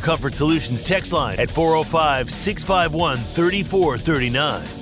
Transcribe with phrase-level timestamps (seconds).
[0.00, 4.80] Comfort Solutions text line at 405 651 3439.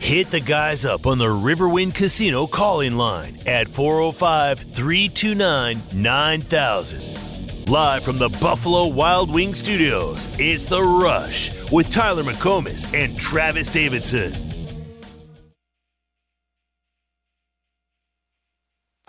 [0.00, 7.20] Hit the guys up on the Riverwind Casino calling line at 405 329 9000.
[7.68, 13.70] Live from the Buffalo Wild Wing Studios, it's The Rush with Tyler McComas and Travis
[13.70, 14.34] Davidson.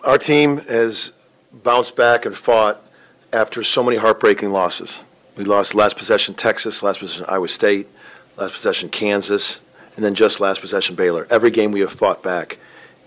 [0.04, 1.12] Our team has
[1.52, 2.84] bounced back and fought
[3.32, 5.06] after so many heartbreaking losses.
[5.36, 7.88] We lost last possession Texas, last possession Iowa State,
[8.38, 9.62] last possession Kansas,
[9.96, 11.26] and then just last possession Baylor.
[11.30, 12.58] Every game we have fought back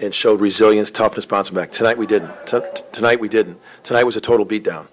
[0.00, 1.70] and showed resilience, toughness, bouncing back.
[1.70, 2.32] Tonight we didn't.
[2.46, 2.60] T-
[2.92, 3.58] tonight we didn't.
[3.82, 4.86] Tonight was a total beatdown.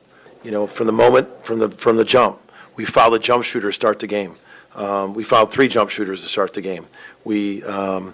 [0.43, 2.39] You know, from the moment, from the from the jump,
[2.75, 4.35] we fouled a jump shooter to start the game.
[4.75, 6.85] Um, we fouled three jump shooters to start the game.
[7.23, 8.13] We, um,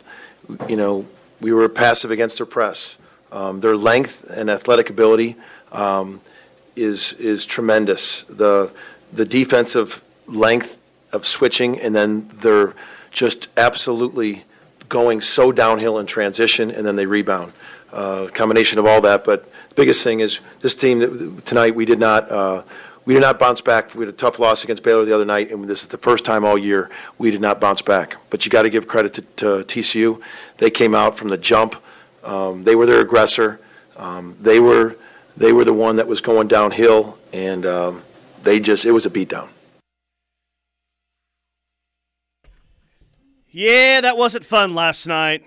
[0.67, 1.07] you know,
[1.39, 2.97] we were passive against their press.
[3.31, 5.35] Um, their length and athletic ability
[5.71, 6.21] um,
[6.75, 8.23] is is tremendous.
[8.23, 8.71] The
[9.11, 10.77] the defensive length
[11.11, 12.73] of switching, and then they're
[13.11, 14.43] just absolutely
[14.89, 17.53] going so downhill in transition, and then they rebound.
[17.91, 21.85] Uh, combination of all that, but the biggest thing is this team that, tonight we
[21.85, 22.29] did not.
[22.29, 22.63] Uh,
[23.05, 23.95] we did not bounce back.
[23.95, 26.25] We had a tough loss against Baylor the other night, and this is the first
[26.25, 28.17] time all year we did not bounce back.
[28.29, 30.21] But you got to give credit to, to TCU.
[30.57, 31.81] They came out from the jump
[32.27, 33.59] um, they were their aggressor.
[33.95, 34.97] Um, they were
[35.37, 38.03] they were the one that was going downhill, and um,
[38.43, 39.49] they just it was a beatdown.
[43.49, 45.43] Yeah, that wasn't fun last night.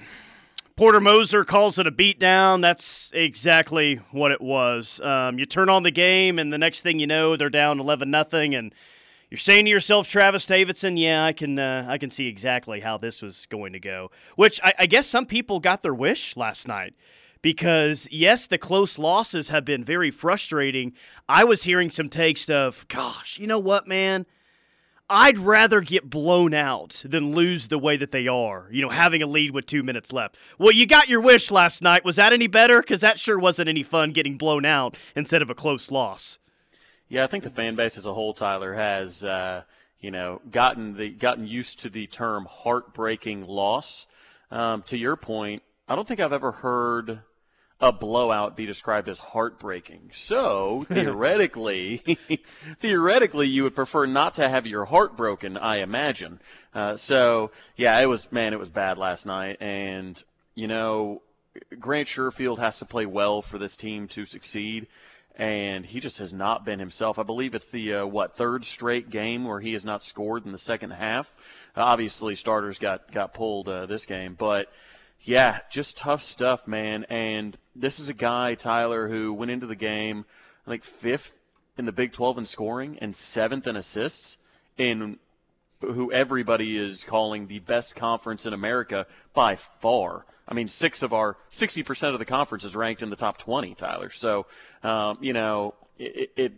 [0.76, 2.62] Porter Moser calls it a beatdown.
[2.62, 5.00] That's exactly what it was.
[5.00, 8.10] Um, you turn on the game, and the next thing you know, they're down eleven
[8.10, 8.74] nothing, and
[9.30, 12.98] you're saying to yourself, Travis Davidson, yeah, I can uh, I can see exactly how
[12.98, 14.10] this was going to go.
[14.36, 16.94] Which I, I guess some people got their wish last night
[17.42, 20.92] because yes, the close losses have been very frustrating.
[21.28, 24.26] I was hearing some takes of, gosh, you know what, man?
[25.12, 29.22] I'd rather get blown out than lose the way that they are, you know, having
[29.22, 30.36] a lead with two minutes left.
[30.56, 32.04] Well, you got your wish last night.
[32.04, 32.80] Was that any better?
[32.80, 36.38] Because that sure wasn't any fun getting blown out instead of a close loss.
[37.08, 39.64] Yeah, I think the fan base as a whole, Tyler, has uh,
[39.98, 44.06] you know gotten the gotten used to the term heartbreaking loss.
[44.52, 47.22] Um, to your point, I don't think I've ever heard
[47.80, 50.10] a blowout be described as heartbreaking.
[50.12, 52.18] So theoretically,
[52.80, 56.40] theoretically, you would prefer not to have your heart broken, I imagine.
[56.74, 60.22] Uh, so yeah, it was man, it was bad last night, and
[60.54, 61.22] you know,
[61.78, 64.86] Grant Sherfield has to play well for this team to succeed
[65.40, 67.18] and he just has not been himself.
[67.18, 70.52] I believe it's the uh, what third straight game where he has not scored in
[70.52, 71.34] the second half.
[71.74, 74.70] Uh, obviously, starters got got pulled uh, this game, but
[75.22, 77.04] yeah, just tough stuff, man.
[77.04, 80.24] And this is a guy, Tyler, who went into the game
[80.66, 81.34] I think, fifth
[81.76, 84.38] in the Big 12 in scoring and seventh in assists
[84.76, 85.18] in
[85.80, 90.26] who everybody is calling the best conference in America by far.
[90.46, 93.74] I mean, six of our 60% of the conference is ranked in the top 20,
[93.74, 94.10] Tyler.
[94.10, 94.46] So,
[94.82, 96.52] um, you know, it, it,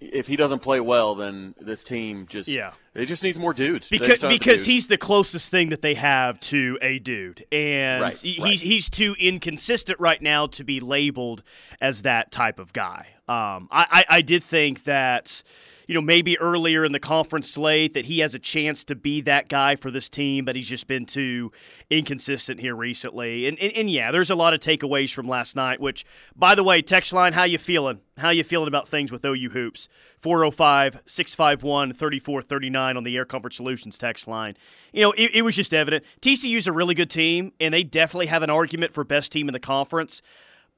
[0.00, 2.72] if he doesn't play well, then this team just yeah.
[2.94, 6.78] it just needs more dudes because because he's the closest thing that they have to
[6.80, 8.60] a dude, and right, he's right.
[8.60, 11.42] he's too inconsistent right now to be labeled
[11.80, 13.08] as that type of guy.
[13.28, 15.42] Um, I, I, I did think that
[15.90, 19.22] you know, maybe earlier in the conference slate that he has a chance to be
[19.22, 21.50] that guy for this team, but he's just been too
[21.90, 23.48] inconsistent here recently.
[23.48, 26.04] And, and, and yeah, there's a lot of takeaways from last night, which,
[26.36, 27.98] by the way, text line, how you feeling?
[28.18, 29.88] How you feeling about things with OU Hoops?
[30.18, 34.56] 405 651 3439 on the Air Comfort Solutions text line.
[34.92, 36.04] You know, it, it was just evident.
[36.20, 39.52] TCU's a really good team, and they definitely have an argument for best team in
[39.54, 40.22] the conference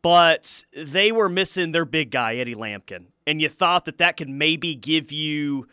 [0.01, 4.29] but they were missing their big guy, Eddie Lampkin and you thought that that could
[4.29, 5.67] maybe give you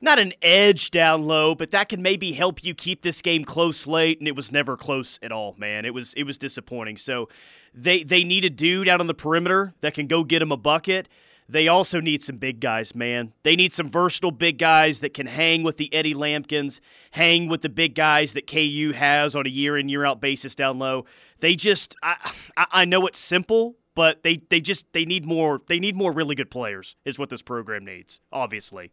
[0.00, 3.86] not an edge down low, but that could maybe help you keep this game close
[3.86, 5.84] late, and it was never close at all, man.
[5.84, 6.96] It was it was disappointing.
[6.96, 7.28] So
[7.74, 10.56] they they need a dude out on the perimeter that can go get him a
[10.56, 11.08] bucket.
[11.50, 13.32] They also need some big guys, man.
[13.42, 16.82] They need some versatile big guys that can hang with the Eddie Lampkins,
[17.12, 20.54] hang with the big guys that KU has on a year in year out basis
[20.54, 21.06] down low.
[21.40, 25.80] They just I I know it's simple, but they, they just they need more they
[25.80, 28.92] need more really good players is what this program needs obviously.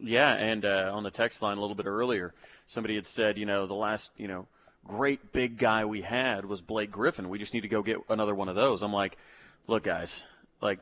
[0.00, 2.32] Yeah and uh, on the text line a little bit earlier
[2.64, 4.46] somebody had said you know the last you know
[4.86, 7.28] great big guy we had was blake griffin.
[7.28, 8.84] We just need to go get another one of those.
[8.84, 9.18] I'm like
[9.66, 10.26] look guys
[10.62, 10.78] like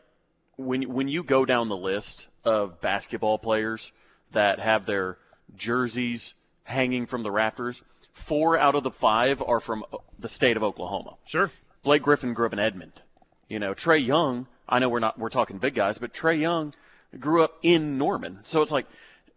[0.57, 3.93] when when you go down the list of basketball players
[4.33, 5.17] that have their
[5.57, 6.35] jerseys
[6.65, 7.83] hanging from the rafters
[8.13, 9.87] four out of the five are from
[10.19, 11.15] the state of oklahoma.
[11.25, 11.51] Sure.
[11.83, 13.01] Blake griffin grew up in edmond
[13.49, 16.75] you know, Trae Young, I know we're not we're talking big guys, but Trae Young
[17.19, 18.41] grew up in Norman.
[18.44, 18.87] So it's like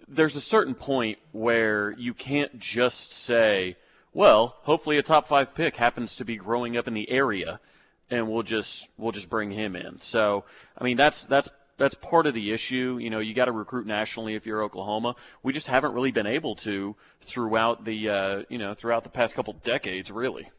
[0.07, 3.75] there's a certain point where you can't just say,
[4.13, 7.59] well, hopefully a top five pick happens to be growing up in the area,
[8.09, 9.99] and we'll just we'll just bring him in.
[10.01, 10.45] So,
[10.77, 12.97] I mean, that's that's that's part of the issue.
[12.99, 15.15] You know, you got to recruit nationally if you're Oklahoma.
[15.43, 19.35] We just haven't really been able to throughout the uh, you know throughout the past
[19.35, 20.49] couple decades, really.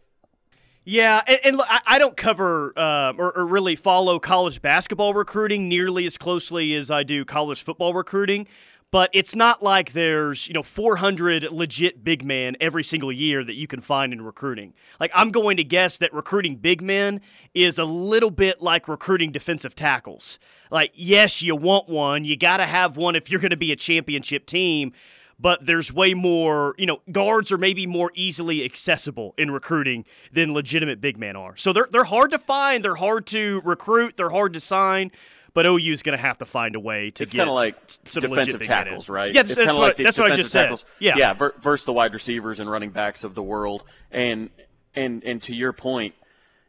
[0.91, 5.13] Yeah, and, and look, I, I, don't cover uh, or, or, really follow college basketball
[5.13, 8.47] recruiting nearly as closely as I do college football recruiting.
[8.91, 13.53] But it's not like there's you know 400 legit big men every single year that
[13.53, 14.73] you can find in recruiting.
[14.99, 17.21] Like I'm going to guess that recruiting big men
[17.53, 20.39] is a little bit like recruiting defensive tackles.
[20.71, 23.73] Like yes, you want one, you got to have one if you're going to be
[23.73, 24.95] a championship team
[25.41, 30.53] but there's way more, you know, guards are maybe more easily accessible in recruiting than
[30.53, 31.57] legitimate big men are.
[31.57, 35.13] So they're they're hard to find, they're hard to recruit, they're hard to sign.
[35.55, 37.55] But OU is going to have to find a way to it's get kind of
[37.55, 37.75] like
[38.05, 39.35] defensive tackles, right?
[39.35, 40.81] Yeah, that's, it's kind of like that's what I just tackles.
[40.81, 40.89] said.
[41.01, 43.83] Yeah, yeah, versus the wide receivers and running backs of the world.
[44.11, 44.51] And
[44.95, 46.15] and and to your point,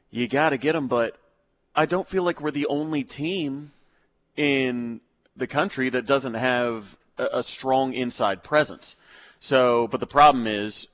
[0.10, 0.88] you got to get them.
[0.88, 1.18] But
[1.75, 3.74] I don't feel like we're the only team
[4.36, 5.01] in
[5.36, 8.95] the country that doesn't have a, strong inside presence.
[9.39, 10.88] So, but the problem is,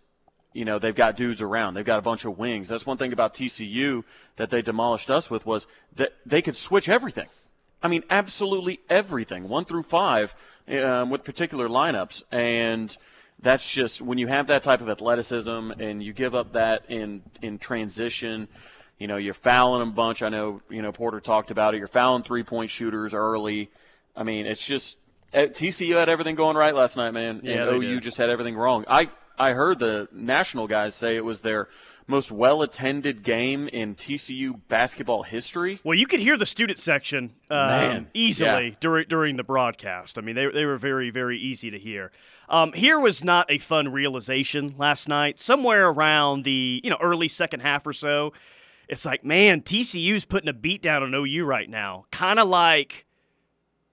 [0.53, 1.73] you know, they've got dudes around.
[1.73, 2.69] They've got a bunch of wings.
[2.69, 4.03] That's one thing about TCU
[4.37, 7.27] that they demolished us with was that they could switch everything.
[7.83, 10.35] I mean, absolutely everything, one through five,
[10.69, 12.23] um, with particular lineups.
[12.31, 12.95] And
[13.39, 17.21] that's just when you have that type of athleticism and you give up that in
[17.41, 18.47] in transition.
[18.97, 20.23] You know, you're fouling a bunch.
[20.23, 21.79] I know, you know, Porter talked about it.
[21.79, 23.69] You're fouling three point shooters early.
[24.15, 24.97] I mean, it's just
[25.35, 27.41] TCU had everything going right last night, man.
[27.43, 28.03] Yeah, and OU did.
[28.03, 28.85] just had everything wrong.
[28.87, 31.67] I I heard the national guys say it was their
[32.07, 35.79] most well attended game in TCU basketball history.
[35.83, 38.75] Well, you could hear the student section um, easily yeah.
[38.79, 40.17] during during the broadcast.
[40.17, 42.11] I mean, they they were very very easy to hear.
[42.47, 45.39] Um, here was not a fun realization last night.
[45.39, 48.33] Somewhere around the you know early second half or so,
[48.87, 53.04] it's like man, TCU's putting a beat down on OU right now, kind of like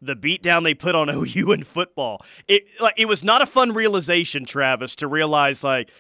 [0.03, 2.25] the beatdown they put on OU in football.
[2.49, 5.91] It like it was not a fun realization, Travis, to realize like,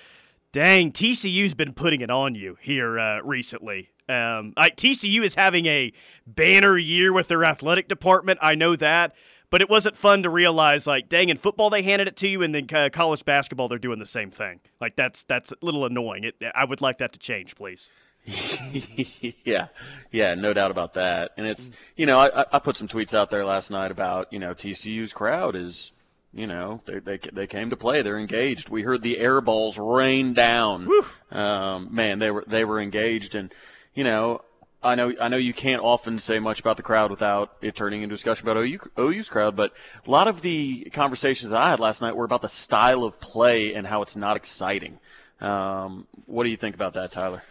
[0.50, 3.90] dang, TCU's been putting it on you here uh, recently.
[4.08, 5.92] Um, I, TCU is having a
[6.26, 8.40] banner year with their athletic department.
[8.42, 9.14] I know that,
[9.48, 12.42] but it wasn't fun to realize like, dang, in football they handed it to you,
[12.42, 14.60] and then uh, college basketball they're doing the same thing.
[14.80, 16.24] Like that's that's a little annoying.
[16.24, 17.88] It, I would like that to change, please.
[19.44, 19.68] yeah,
[20.12, 21.32] yeah, no doubt about that.
[21.36, 24.38] And it's you know I, I put some tweets out there last night about you
[24.38, 25.90] know TCU's crowd is
[26.32, 28.02] you know they they they came to play.
[28.02, 28.68] They're engaged.
[28.68, 30.88] We heard the air balls rain down.
[31.30, 33.52] Um, man, they were they were engaged, and
[33.94, 34.42] you know
[34.82, 38.02] I know I know you can't often say much about the crowd without it turning
[38.02, 39.72] into discussion about OU, OU's crowd, but
[40.06, 43.20] a lot of the conversations that I had last night were about the style of
[43.20, 44.98] play and how it's not exciting.
[45.40, 47.42] Um, what do you think about that, Tyler?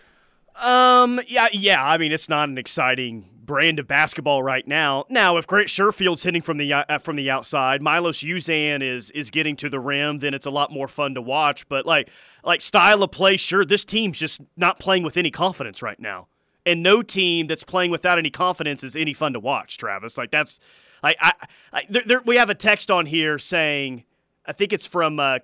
[0.61, 1.19] Um.
[1.27, 1.47] Yeah.
[1.51, 1.83] Yeah.
[1.83, 5.03] I mean, it's not an exciting brand of basketball right now.
[5.09, 9.29] Now, if Grant Sherfield's hitting from the uh, from the outside, Milos Uzan is is
[9.29, 11.67] getting to the rim, then it's a lot more fun to watch.
[11.67, 12.09] But like
[12.45, 16.27] like style of play, sure, this team's just not playing with any confidence right now,
[16.65, 19.77] and no team that's playing without any confidence is any fun to watch.
[19.77, 20.59] Travis, like that's
[21.03, 21.33] like I,
[21.73, 24.05] I there, there, we have a text on here saying.
[24.43, 25.37] I think it's from uh.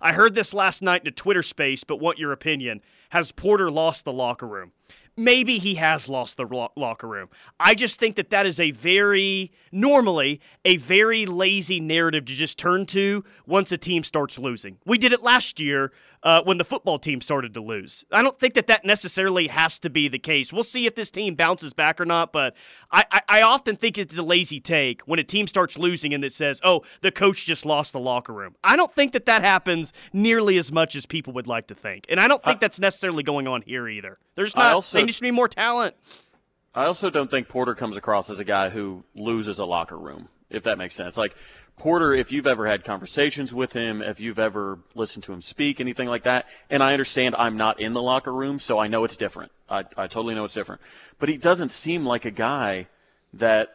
[0.00, 2.80] I heard this last night in a Twitter space, but want your opinion.
[3.10, 4.72] Has Porter lost the locker room?
[5.16, 7.28] Maybe he has lost the lo- locker room.
[7.58, 12.58] I just think that that is a very, normally, a very lazy narrative to just
[12.58, 14.78] turn to once a team starts losing.
[14.86, 18.04] We did it last year uh, when the football team started to lose.
[18.12, 20.52] I don't think that that necessarily has to be the case.
[20.52, 22.54] We'll see if this team bounces back or not, but
[22.90, 26.24] I, I, I often think it's a lazy take when a team starts losing and
[26.24, 28.54] it says, oh, the coach just lost the locker room.
[28.62, 32.04] I don't think that that happens nearly as much as people would like to think.
[32.08, 34.18] And I don't think that's necessarily going on here either.
[34.34, 35.94] There's not, also, there needs to be more talent.
[36.74, 40.28] I also don't think Porter comes across as a guy who loses a locker room,
[40.50, 41.16] if that makes sense.
[41.16, 41.34] Like,
[41.80, 45.80] Porter, if you've ever had conversations with him, if you've ever listened to him speak,
[45.80, 49.02] anything like that, and I understand I'm not in the locker room, so I know
[49.04, 49.50] it's different.
[49.66, 50.82] I, I totally know it's different.
[51.18, 52.88] But he doesn't seem like a guy
[53.32, 53.74] that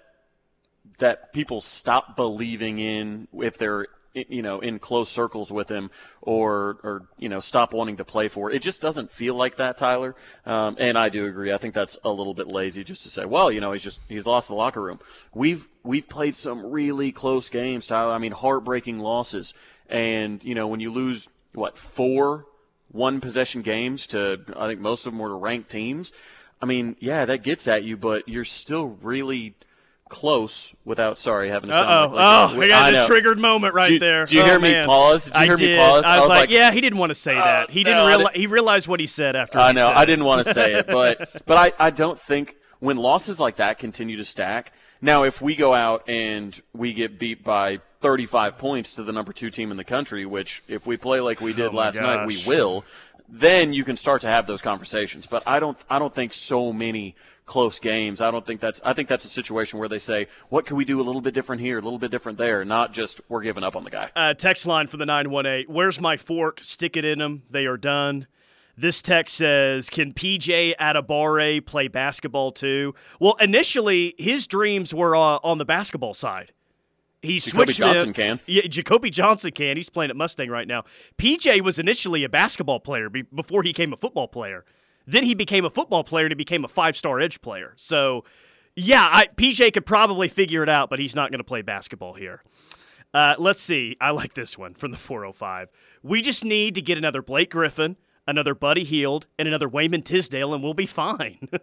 [1.00, 5.92] that people stop believing in if they're you know in close circles with him
[6.22, 8.52] or or you know stop wanting to play for.
[8.52, 10.16] It just doesn't feel like that, Tyler.
[10.46, 11.52] Um, and I do agree.
[11.52, 14.00] I think that's a little bit lazy just to say, well, you know, he's just
[14.08, 15.00] he's lost the locker room.
[15.34, 18.14] We've we've played some really close games, Tyler.
[18.14, 19.54] I mean, heartbreaking losses.
[19.90, 22.46] And you know, when you lose what four
[22.92, 26.12] one possession games to I think most of them were to ranked teams.
[26.62, 29.56] I mean, yeah, that gets at you, but you're still really
[30.10, 32.16] close without sorry having to sound Uh-oh.
[32.16, 34.26] like, like oh, I got a triggered moment right there.
[34.26, 34.84] Did you oh, hear man.
[34.84, 35.26] me pause?
[35.26, 35.72] Did you I hear did.
[35.72, 36.06] me pause?
[36.06, 37.72] I was, like, like, yeah, he didn't want to say oh, that.
[37.72, 38.36] He didn't no, realize.
[38.36, 39.58] He realized what he said after.
[39.58, 39.92] I know.
[39.94, 43.58] I didn't want to say it, but but I, I don't think when losses like
[43.58, 44.74] that continue to stack.
[45.02, 49.34] Now, if we go out and we get beat by 35 points to the number
[49.34, 52.26] two team in the country, which if we play like we did Oh last night,
[52.26, 52.86] we will.
[53.28, 55.26] Then you can start to have those conversations.
[55.28, 55.78] But I don't.
[55.90, 58.22] I don't think so many close games.
[58.22, 58.82] I don't think that's.
[58.84, 61.34] I think that's a situation where they say, "What can we do a little bit
[61.34, 64.12] different here, a little bit different there?" Not just we're giving up on the guy.
[64.16, 65.74] Uh, text line from the 918.
[65.74, 66.60] Where's my fork?
[66.64, 67.44] Stick it in them.
[67.50, 68.28] They are done.
[68.78, 72.94] This text says, Can PJ Adebawore play basketball too?
[73.20, 76.52] Well, initially, his dreams were uh, on the basketball side.
[77.22, 78.40] He Jacoby switched Johnson can.
[78.46, 79.78] Yeah, Jacoby Johnson can.
[79.78, 80.84] He's playing at Mustang right now.
[81.18, 84.66] PJ was initially a basketball player be- before he became a football player.
[85.08, 87.74] Then he became a football player and he became a five star edge player.
[87.78, 88.24] So,
[88.76, 92.14] yeah, I, PJ could probably figure it out, but he's not going to play basketball
[92.14, 92.44] here.
[93.14, 93.96] Uh, let's see.
[94.02, 95.70] I like this one from the 405.
[96.04, 97.96] We just need to get another Blake Griffin,
[98.28, 101.48] another Buddy Hield, and another Wayman Tisdale, and we'll be fine.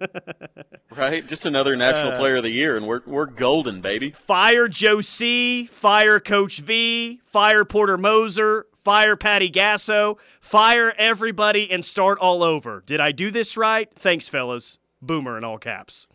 [0.94, 1.26] Right?
[1.26, 4.10] Just another National Player of the Year, and we're we're golden, baby.
[4.10, 11.84] fire Joe C, fire Coach V, fire Porter Moser, fire Patty Gasso, fire everybody, and
[11.84, 12.82] start all over.
[12.86, 13.88] Did I do this right?
[13.94, 14.78] Thanks, fellas.
[15.00, 16.06] Boomer in all caps.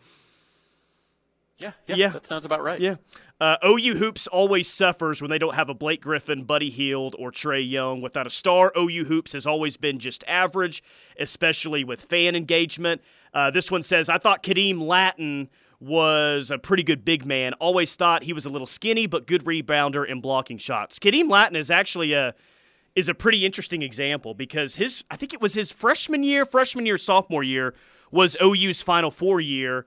[1.58, 2.08] Yeah, yeah, Yeah.
[2.10, 2.80] that sounds about right.
[2.80, 2.96] Yeah.
[3.40, 7.30] Uh, OU Hoops always suffers when they don't have a Blake Griffin, Buddy Hield, or
[7.30, 8.00] Trae Young.
[8.00, 10.82] Without a star, OU Hoops has always been just average,
[11.18, 13.00] especially with fan engagement.
[13.34, 15.48] Uh, this one says, I thought Khadeem Lattin
[15.80, 17.52] was a pretty good big man.
[17.54, 20.98] Always thought he was a little skinny, but good rebounder and blocking shots.
[20.98, 22.34] Khadeem Lattin is actually a
[22.98, 26.84] is a pretty interesting example because his I think it was his freshman year, freshman
[26.84, 27.74] year, sophomore year
[28.10, 29.86] was OU's Final Four year.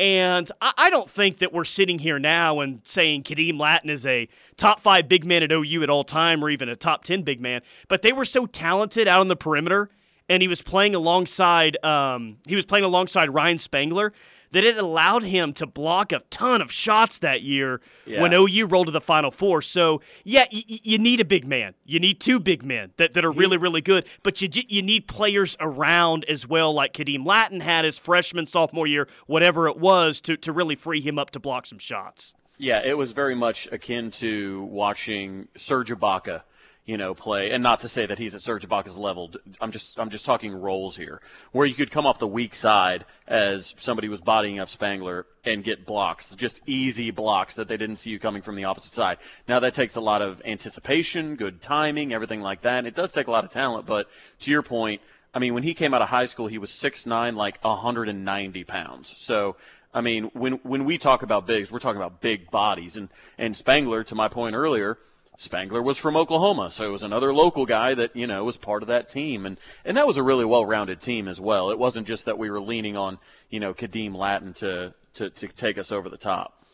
[0.00, 4.28] And I, don't think that we're sitting here now and saying Khadeem Lattin is a
[4.56, 7.40] top five big man at OU at all time or even a top 10 big
[7.40, 7.62] man.
[7.88, 9.90] But they were so talented out on the perimeter
[10.28, 14.12] and he was playing alongside um, he was playing alongside Ryan Spangler
[14.52, 18.22] that it allowed him to block a ton of shots that year Yeah.
[18.22, 19.60] when OU rolled to the Final Four.
[19.62, 21.74] So yeah, y- you need a big man.
[21.84, 24.04] You need two big men that, that are really really good.
[24.22, 28.86] But you you need players around as well, like Khadeem Lattin had his freshman sophomore
[28.86, 32.32] year, whatever it was, to to really free him up to block some shots.
[32.60, 36.42] Yeah, it was very much akin to watching Serge Ibaka,
[36.88, 37.50] you know, play.
[37.50, 39.30] And not to say that he's at Serge Ibaka's level.
[39.60, 41.20] I'm just I'm just talking roles here,
[41.52, 45.62] where you could come off the weak side as somebody was bodying up Spangler and
[45.62, 49.18] get blocks, just easy blocks that they didn't see you coming from the opposite side.
[49.46, 52.78] Now that takes a lot of anticipation, good timing, everything like that.
[52.78, 53.86] And it does take a lot of talent.
[53.86, 54.08] But
[54.40, 55.02] to your point.
[55.34, 59.12] I mean, when he came out of high school, he was 6'9", like 190 pounds.
[59.18, 59.56] So,
[59.92, 62.96] I mean, when when we talk about bigs, we're talking about big bodies.
[62.96, 64.96] And and Spangler, to my point earlier,
[65.40, 68.82] Spangler was from Oklahoma, so it was another local guy that you know was part
[68.82, 71.70] of that team, and and that was a really well-rounded team as well.
[71.70, 73.18] It wasn't just that we were leaning on
[73.48, 76.64] you know Khadeem Lattin to to, to take us over the top.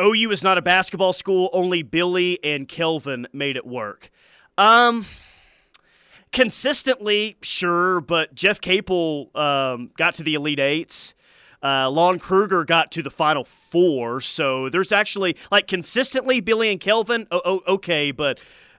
[0.00, 1.48] OU is not a basketball school.
[1.52, 4.10] Only Billy and Kelvin made it work.
[4.56, 5.06] Um,
[6.32, 11.14] consistently, sure, but Jeff Capel um, got to the Elite Eights.
[11.62, 16.80] Uh, Lon Kruger got to the Final Four, so there's actually like consistently Billy and
[16.80, 17.26] Kelvin.
[17.30, 18.38] Oh, oh okay, but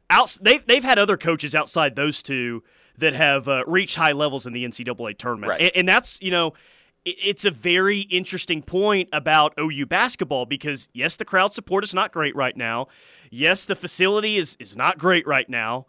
[0.09, 2.63] out, they've they've had other coaches outside those two
[2.97, 5.61] that have uh, reached high levels in the NCAA tournament, Right.
[5.61, 6.53] and, and that's you know
[7.05, 12.11] it's a very interesting point about OU basketball because yes, the crowd support is not
[12.11, 12.87] great right now.
[13.31, 15.85] Yes, the facility is is not great right now,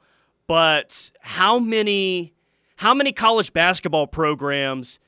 [0.47, 2.33] but how many
[2.77, 4.99] how many college basketball programs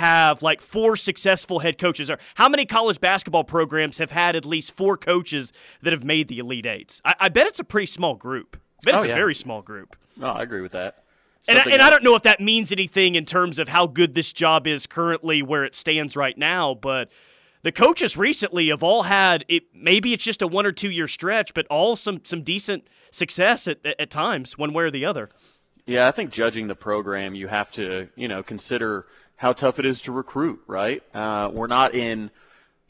[0.00, 4.44] have like four successful head coaches or how many college basketball programs have had at
[4.44, 5.52] least four coaches
[5.82, 8.84] that have made the elite eights I, I bet it's a pretty small group I
[8.84, 11.04] bet Oh, it's a very small group No, I agree with that.
[11.48, 13.86] and, I, Something and I don't know if that means anything in terms of how
[13.86, 17.10] good this job is currently where it stands right now, but
[17.62, 19.64] the coaches recently have all had it.
[19.74, 23.68] Maybe it's just a one or two year stretch, but all some some decent success
[23.68, 25.28] at, at, at times, one way or the other.
[25.86, 29.06] Yeah, I think judging the program, you have to, you know, consider
[29.40, 31.02] how tough it is to recruit, right?
[31.14, 32.30] Uh, we're not in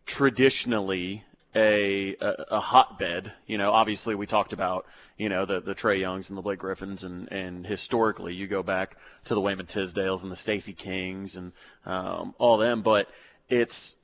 [0.04, 1.22] traditionally
[1.54, 3.32] a, a a hotbed.
[3.46, 4.84] You know, obviously we talked about,
[5.16, 8.64] you know, the the Trae Youngs and the Blake Griffins, and and historically you go
[8.64, 11.52] back to the Wayman Tisdales and the Stacy Kings and
[11.86, 13.08] um, all them, but
[13.48, 13.94] it's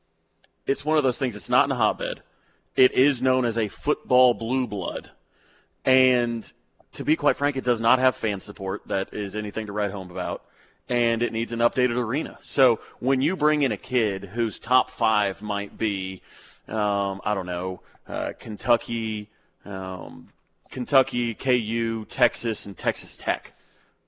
[0.69, 1.35] it's one of those things.
[1.35, 2.23] It's not in a hotbed.
[2.77, 5.11] It is known as a football blue blood.
[5.85, 6.53] And
[6.93, 9.91] to be quite frank, it does not have fan support that is anything to write
[9.91, 10.43] home about.
[10.89, 12.39] And it needs an updated arena.
[12.43, 16.23] So when you bring in a kid whose top five might be
[16.69, 19.29] um, I don't know, uh, Kentucky,
[19.65, 20.29] um,
[20.71, 23.53] Kentucky, KU, Texas, and Texas Tech.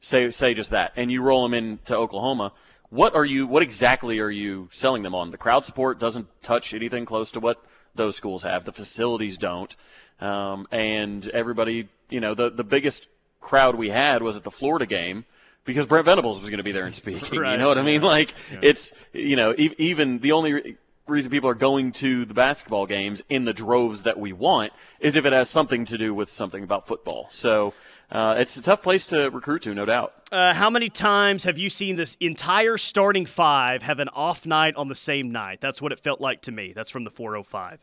[0.01, 2.53] Say say just that, and you roll them into Oklahoma.
[2.91, 3.47] What are you?
[3.47, 5.31] What exactly are you selling them on?
[5.31, 8.65] The crowd support doesn't touch anything close to what those schools have.
[8.65, 9.75] The facilities don't,
[10.21, 13.09] um, and everybody, you know, the the biggest
[13.41, 15.25] crowd we had was at the Florida game
[15.69, 17.39] because Brent Venables was going to be there and speaking.
[17.39, 17.53] right.
[17.59, 18.01] You know what I mean?
[18.01, 18.61] Like yeah.
[18.63, 23.23] it's you know e- even the only reason people are going to the basketball games
[23.29, 26.65] in the droves that we want is if it has something to do with something
[26.65, 27.27] about football.
[27.31, 27.75] So.
[28.11, 30.15] Uh, it's a tough place to recruit to, no doubt.
[30.33, 34.75] Uh, how many times have you seen this entire starting five have an off night
[34.77, 35.61] on the same night?
[35.61, 36.73] That's what it felt like to me.
[36.75, 37.79] That's from the 405.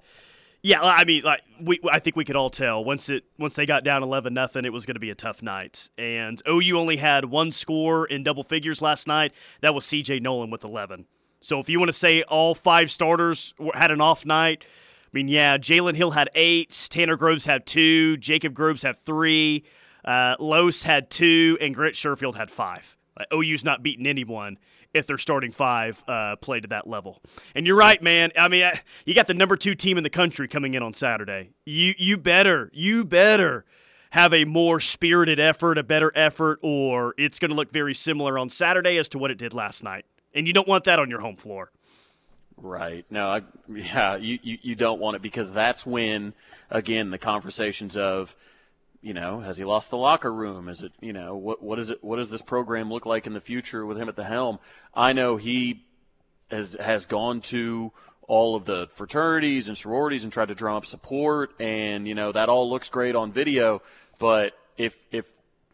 [0.66, 3.68] Yeah, I mean, like we, I think we could all tell once it once they
[3.68, 5.92] got down eleven nothing, it was going to be a tough night.
[5.96, 9.32] And OU only had one score in double figures last night.
[9.62, 10.22] That was C.J.
[10.22, 11.06] Noland with eleven.
[11.40, 15.28] So if you want to say all five starters had an off night, I mean,
[15.28, 19.66] yeah, Jalen Hill had eight, Tanner Groves had two, Jacob Groves had three,
[20.04, 22.98] uh, Los had two, and Grant Sherfield had five.
[23.20, 24.58] Like, OU's not beating anyone
[24.96, 27.22] if their starting five uh, play to that level.
[27.54, 28.32] And you're right, man.
[28.38, 28.68] I mean,
[29.06, 31.52] you got the number two team in the country coming in on Saturday.
[31.66, 33.66] You you better you better
[34.12, 38.40] have a more spirited effort, a better effort, or it's going to look very similar
[38.40, 40.06] on Saturday as to what it did last night.
[40.34, 41.72] And you don't want that on your home floor.
[42.58, 43.06] Right.
[43.10, 46.34] No, I, yeah, you, you, you don't want it because that's when,
[46.72, 48.36] again, the conversations of–
[49.06, 50.68] you know, has he lost the locker room?
[50.68, 52.04] Is it, you know, what what is it?
[52.04, 54.58] What does this program look like in the future with him at the helm?
[54.96, 55.86] I know he
[56.50, 57.92] has has gone to
[58.28, 62.32] all of the fraternities and sororities and tried to drum up support, and you know
[62.32, 63.84] that all looks great on video.
[64.18, 65.32] But if if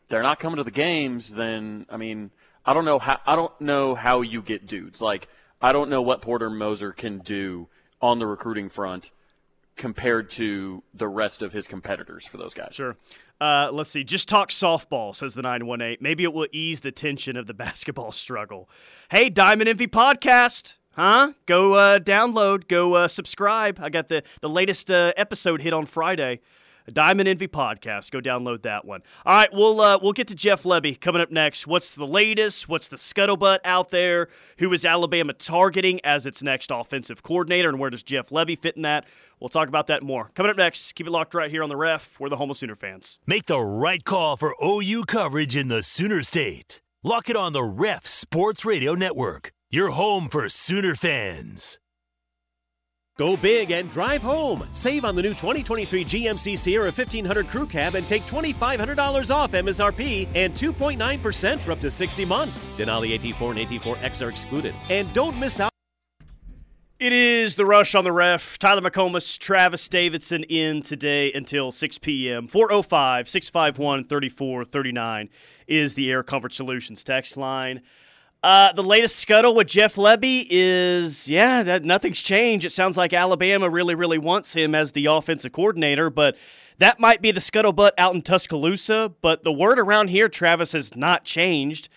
[0.09, 2.31] they're not coming to the games, then I mean,
[2.65, 5.01] I don't know how I don't know how you get dudes.
[5.01, 5.29] Like
[5.61, 7.69] I don't know what Porter Moser can do
[8.01, 9.09] on the recruiting front
[9.75, 12.75] compared to the rest of his competitors for those guys.
[12.75, 12.97] Sure.
[13.39, 14.03] Uh, let's see.
[14.03, 15.97] Just talk softball, says the 918.
[15.99, 18.69] Maybe it will ease the tension of the basketball struggle.
[19.09, 20.73] Hey, Diamond Envy Podcast.
[20.93, 21.31] Huh?
[21.45, 23.79] Go uh, download, go uh, subscribe.
[23.81, 26.41] I got the, the latest uh, episode hit on Friday.
[26.91, 28.11] Diamond Envy podcast.
[28.11, 29.01] Go download that one.
[29.25, 31.67] All right, we'll uh, we'll get to Jeff Lebby coming up next.
[31.67, 32.67] What's the latest?
[32.67, 34.29] What's the scuttlebutt out there?
[34.57, 38.75] Who is Alabama targeting as its next offensive coordinator, and where does Jeff Lebby fit
[38.75, 39.05] in that?
[39.41, 40.93] We'll talk about that more coming up next.
[40.93, 42.19] Keep it locked right here on the Ref.
[42.19, 43.17] We're the Homo Sooner fans.
[43.25, 46.79] Make the right call for OU coverage in the Sooner State.
[47.03, 49.51] Lock it on the Ref Sports Radio Network.
[49.71, 51.79] Your home for Sooner fans.
[53.17, 54.63] Go big and drive home.
[54.73, 60.27] Save on the new 2023 GMC Sierra 1500 Crew Cab and take $2,500 off MSRP
[60.35, 62.69] and 2.9% for up to 60 months.
[62.69, 64.73] Denali AT4 and AT4X are excluded.
[64.89, 65.70] And don't miss out.
[67.01, 68.59] It is the rush on the ref.
[68.59, 72.47] Tyler McComas, Travis Davidson in today until 6 p.m.
[72.47, 75.29] 405 651 3439
[75.67, 77.81] is the Air Comfort Solutions text line.
[78.43, 82.67] Uh, the latest scuttle with Jeff Lebby is, yeah, that nothing's changed.
[82.67, 86.37] It sounds like Alabama really, really wants him as the offensive coordinator, but
[86.77, 89.11] that might be the scuttlebutt out in Tuscaloosa.
[89.23, 91.89] But the word around here, Travis, has not changed.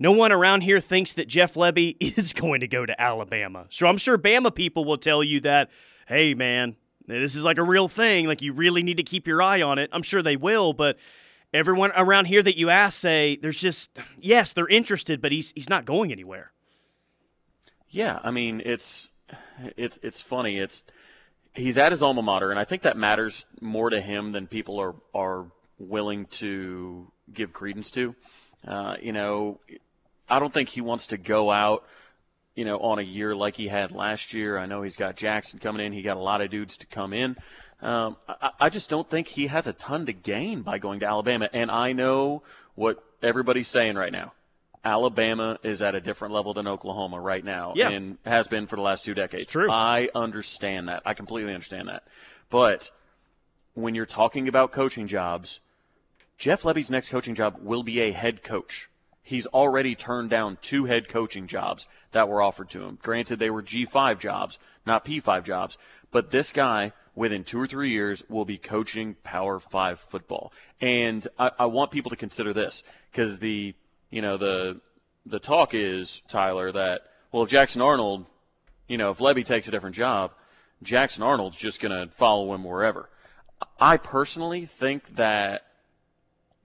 [0.00, 3.66] No one around here thinks that Jeff Lebby is going to go to Alabama.
[3.70, 5.70] So I'm sure Bama people will tell you that,
[6.08, 6.74] hey, man,
[7.06, 8.26] this is like a real thing.
[8.26, 9.90] Like you really need to keep your eye on it.
[9.92, 10.96] I'm sure they will, but
[11.52, 15.68] everyone around here that you ask say there's just yes, they're interested, but he's he's
[15.68, 16.52] not going anywhere.
[17.88, 19.08] Yeah, I mean it's
[19.76, 20.58] it's it's funny.
[20.58, 20.84] It's
[21.54, 24.80] he's at his alma mater, and I think that matters more to him than people
[24.80, 25.46] are are
[25.78, 28.14] willing to give credence to.
[28.66, 29.58] Uh, you know,
[30.30, 31.84] I don't think he wants to go out,
[32.54, 34.58] you know, on a year like he had last year.
[34.58, 35.92] I know he's got Jackson coming in.
[35.92, 37.36] He got a lot of dudes to come in.
[37.82, 41.06] Um, I, I just don't think he has a ton to gain by going to
[41.06, 41.48] Alabama.
[41.52, 42.42] And I know
[42.74, 44.32] what everybody's saying right now.
[44.84, 47.90] Alabama is at a different level than Oklahoma right now yeah.
[47.90, 49.42] and has been for the last two decades.
[49.42, 49.70] It's true.
[49.70, 51.02] I understand that.
[51.04, 52.04] I completely understand that.
[52.48, 52.90] But
[53.74, 55.60] when you're talking about coaching jobs,
[56.38, 58.88] Jeff Lebby's next coaching job will be a head coach.
[59.22, 62.98] He's already turned down two head coaching jobs that were offered to him.
[63.02, 65.78] Granted, they were G5 jobs, not P5 jobs.
[66.10, 70.52] But this guy within two or three years will be coaching Power Five football.
[70.80, 73.74] And I, I want people to consider this because the
[74.10, 74.80] you know the
[75.26, 78.26] the talk is Tyler that well if Jackson Arnold,
[78.88, 80.32] you know if Lebby takes a different job,
[80.82, 83.08] Jackson Arnold's just going to follow him wherever.
[83.78, 85.62] I personally think that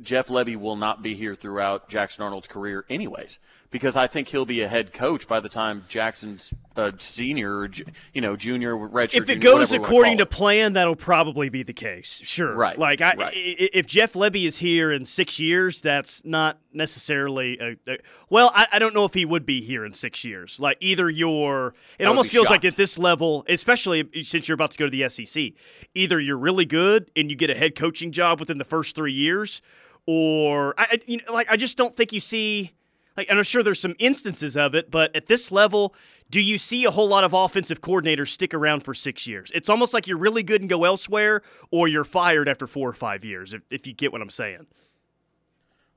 [0.02, 3.40] Jeff Lebby will not be here throughout Jackson Arnold's career, anyways
[3.76, 7.70] because I think he'll be a head coach by the time Jackson's a senior,
[8.14, 9.16] you know, junior, redshirt.
[9.16, 12.22] If it junior, goes according to plan, that'll probably be the case.
[12.24, 12.80] Sure, right?
[12.80, 13.34] Like, I, right.
[13.36, 17.92] if Jeff Lebby is here in six years, that's not necessarily a.
[17.92, 17.98] a
[18.30, 20.58] well, I, I, don't know if he would be here in six years.
[20.58, 21.74] Like, either you're.
[22.00, 22.64] It almost feels shocked.
[22.64, 25.52] like at this level, especially since you're about to go to the SEC,
[25.94, 29.12] either you're really good and you get a head coaching job within the first three
[29.12, 29.62] years,
[30.06, 32.72] or I, you know, like I just don't think you see
[33.18, 35.96] like, and I'm sure there's some instances of it, but at this level,
[36.30, 39.52] do you see a whole lot of offensive coordinators stick around for six years?
[39.54, 41.42] It's almost like you're really good and go elsewhere,
[41.72, 44.66] or you're fired after four or five years, if, if you get what I'm saying.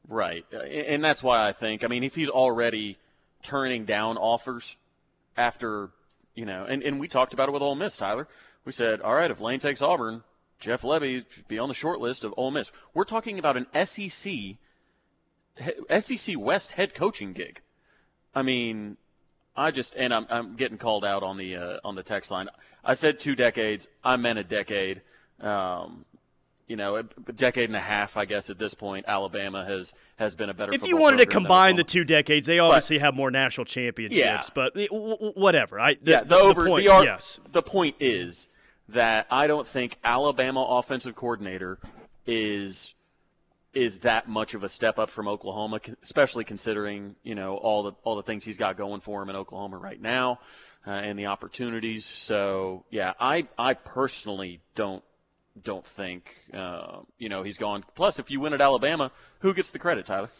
[0.06, 0.44] Right.
[0.52, 2.98] Uh, and that's why I think, I mean, if he's already
[3.42, 4.76] turning down offers
[5.36, 5.90] after,
[6.34, 8.28] you know, and, and we talked about it with Ole Miss, Tyler.
[8.64, 10.22] We said, all right, if Lane takes Auburn,
[10.58, 12.72] Jeff Lebby be on the short list of Ole Miss.
[12.94, 14.56] We're talking about an SEC
[16.00, 17.60] SEC West head coaching gig.
[18.34, 18.96] I mean,
[19.56, 22.48] I just and I'm I'm getting called out on the uh, on the text line.
[22.84, 23.88] I said two decades.
[24.04, 25.02] I meant a decade.
[25.40, 26.04] Um,
[26.66, 28.50] you know, a decade and a half, I guess.
[28.50, 30.74] At this point, Alabama has has been a better.
[30.74, 34.20] If you wanted to combine the two decades, they obviously but, have more national championships.
[34.20, 34.42] Yeah.
[34.54, 35.80] but whatever.
[35.80, 37.40] I the, yeah, the, the over point, the, yes.
[37.52, 38.48] The point is
[38.88, 41.79] that I don't think Alabama offensive coordinator
[42.27, 42.94] is
[43.74, 47.92] is that much of a step up from Oklahoma, especially considering you know all the
[48.03, 50.40] all the things he's got going for him in Oklahoma right now
[50.87, 52.05] uh, and the opportunities.
[52.05, 55.05] So yeah, I I personally don't
[55.62, 57.85] don't think uh, you know he's gone.
[57.94, 60.31] Plus, if you win at Alabama, who gets the credit, Tyler?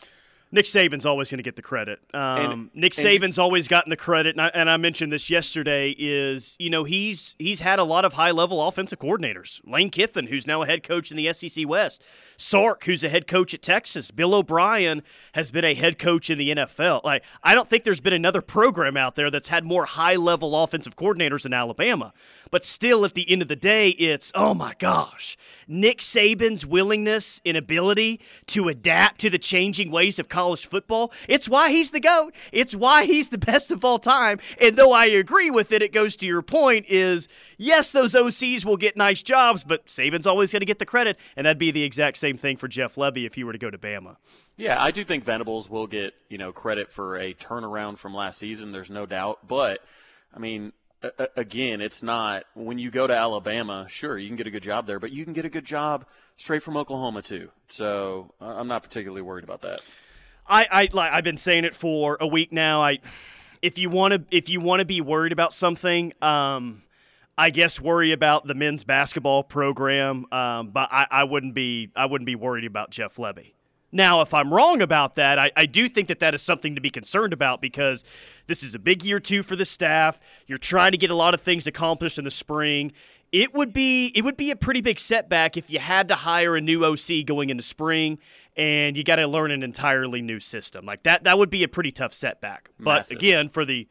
[0.51, 2.01] Nick Saban's always going to get the credit.
[2.15, 5.91] Um, and, Nick Saban's always gotten the credit, and I, and I, mentioned this yesterday.
[5.91, 9.61] Is you know he's he's had a lot of high level offensive coordinators.
[9.65, 12.03] Lane Kiffin, who's now a head coach in the SEC West.
[12.37, 14.11] Sark, who's a head coach at Texas.
[14.11, 15.03] Bill O'Brien
[15.35, 17.05] has been a head coach in the NFL.
[17.05, 20.63] Like I don't think there's been another program out there that's had more high level
[20.63, 22.15] offensive coordinators in Alabama.
[22.51, 27.41] But still, at the end of the day, it's oh my gosh, Nick Saban's willingness
[27.45, 31.11] and ability to adapt to the changing ways of college football.
[31.27, 32.33] It's why he's the GOAT.
[32.53, 34.39] It's why he's the best of all time.
[34.61, 38.65] And though I agree with it, it goes to your point is yes, those OCs
[38.65, 41.19] will get nice jobs, but Saban's always going to get the credit.
[41.37, 43.69] And that'd be the exact same thing for Jeff Lebby if he were to go
[43.69, 44.17] to Bama.
[44.57, 48.39] Yeah, I do think Venables will get, you know, credit for a turnaround from last
[48.39, 48.71] season.
[48.71, 49.49] There's no doubt.
[49.49, 49.81] But,
[50.33, 50.73] I mean,
[51.37, 53.87] again, it's not when you go to Alabama.
[53.89, 56.07] Sure, you can get a good job there, but you can get a good job
[56.37, 57.51] straight from Oklahoma too.
[57.69, 59.81] So I'm not particularly worried about that.
[60.49, 62.83] I, I like I've been saying it for a week now.
[62.83, 62.99] I
[63.63, 66.83] if you want to if you want to be worried about something, um,
[67.37, 70.27] I guess worry about the men's basketball program.
[70.33, 73.53] Um, but I, I wouldn't be I wouldn't be worried about Jeff Lebby.
[73.91, 76.81] Now, if I'm wrong about that, I, I do think that that is something to
[76.81, 78.05] be concerned about because
[78.47, 80.21] this is a big year two for the staff.
[80.47, 82.93] You're trying to get a lot of things accomplished in the spring.
[83.33, 86.57] It would be it would be a pretty big setback if you had to hire
[86.57, 88.19] a new OC going into spring
[88.59, 90.85] and you got to learn an entirely new system.
[90.85, 92.71] Like that that would be a pretty tough setback.
[92.79, 93.17] Massive.
[93.17, 93.89] But again, for the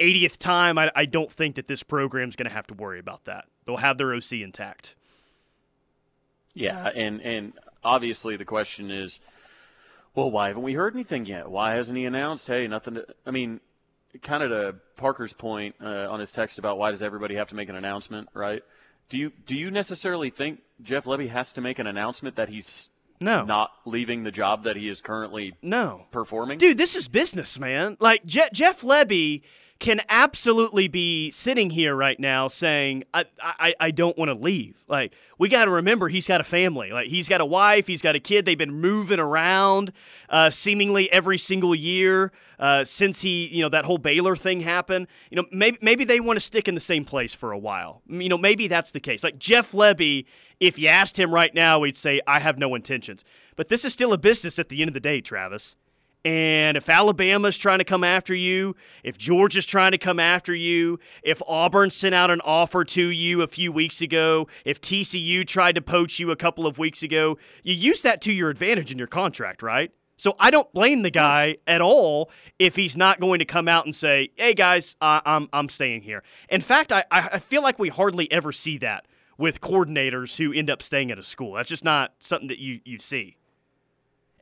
[0.00, 3.24] 80th time, I, I don't think that this program's going to have to worry about
[3.26, 3.44] that.
[3.64, 4.96] They'll have their OC intact.
[6.52, 7.52] Yeah, and and
[7.84, 9.20] obviously the question is,
[10.16, 11.48] well, why haven't we heard anything yet?
[11.48, 12.48] Why hasn't he announced?
[12.48, 12.94] Hey, nothing.
[12.94, 13.60] To, I mean,
[14.20, 17.54] kind of to Parker's point uh, on his text about why does everybody have to
[17.54, 18.64] make an announcement, right?
[19.08, 22.88] Do you do you necessarily think Jeff Lebby has to make an announcement that he's
[23.20, 26.58] no not leaving the job that he is currently no performing?
[26.58, 27.96] Dude, this is business, man.
[28.00, 29.42] Like Je- Jeff Lebby
[29.80, 34.76] can absolutely be sitting here right now saying, I, I, I don't want to leave.
[34.86, 36.90] Like, we got to remember he's got a family.
[36.92, 38.44] Like, he's got a wife, he's got a kid.
[38.44, 39.92] They've been moving around
[40.28, 45.06] uh, seemingly every single year uh, since he, you know, that whole Baylor thing happened.
[45.30, 48.02] You know, maybe, maybe they want to stick in the same place for a while.
[48.06, 49.24] You know, maybe that's the case.
[49.24, 50.26] Like, Jeff Lebby,
[50.60, 53.24] if you asked him right now, he'd say, I have no intentions.
[53.56, 55.74] But this is still a business at the end of the day, Travis.
[56.24, 60.98] And if Alabama's trying to come after you, if Georgia's trying to come after you,
[61.22, 65.76] if Auburn sent out an offer to you a few weeks ago, if TCU tried
[65.76, 68.98] to poach you a couple of weeks ago, you use that to your advantage in
[68.98, 69.92] your contract, right?
[70.18, 73.86] So I don't blame the guy at all if he's not going to come out
[73.86, 77.78] and say, "Hey guys, uh, I'm I'm staying here." In fact, I I feel like
[77.78, 79.06] we hardly ever see that
[79.38, 81.54] with coordinators who end up staying at a school.
[81.54, 83.38] That's just not something that you you see.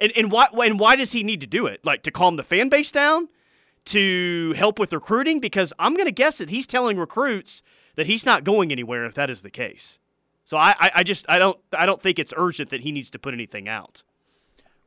[0.00, 1.84] And and why and why does he need to do it?
[1.84, 3.28] Like to calm the fan base down,
[3.86, 5.40] to help with recruiting?
[5.40, 7.62] Because I'm going to guess that he's telling recruits
[7.96, 9.98] that he's not going anywhere if that is the case.
[10.44, 13.10] So I, I, I just I don't I don't think it's urgent that he needs
[13.10, 14.02] to put anything out.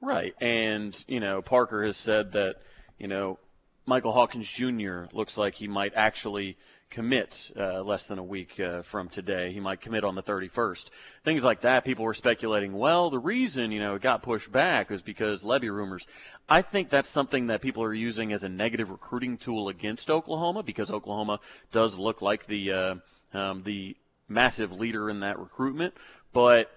[0.01, 2.55] Right, and you know Parker has said that
[2.97, 3.37] you know
[3.85, 5.03] Michael Hawkins Jr.
[5.13, 6.57] looks like he might actually
[6.91, 9.51] commit uh, less than a week uh, from today.
[9.51, 10.89] He might commit on the 31st.
[11.23, 11.85] Things like that.
[11.85, 12.73] People were speculating.
[12.73, 16.05] Well, the reason you know it got pushed back was because Lebby rumors.
[16.47, 20.61] I think that's something that people are using as a negative recruiting tool against Oklahoma
[20.61, 21.39] because Oklahoma
[21.71, 22.95] does look like the uh,
[23.33, 23.95] um, the
[24.27, 25.93] massive leader in that recruitment.
[26.33, 26.69] But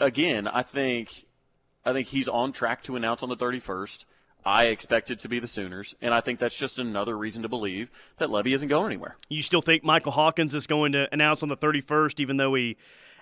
[0.00, 1.26] again, I think
[1.84, 4.06] I think he's on track to announce on the 31st.
[4.44, 7.48] I expect it to be the Sooners, and I think that's just another reason to
[7.48, 9.16] believe that Lebby isn't going anywhere.
[9.28, 12.76] You still think Michael Hawkins is going to announce on the 31st, even though he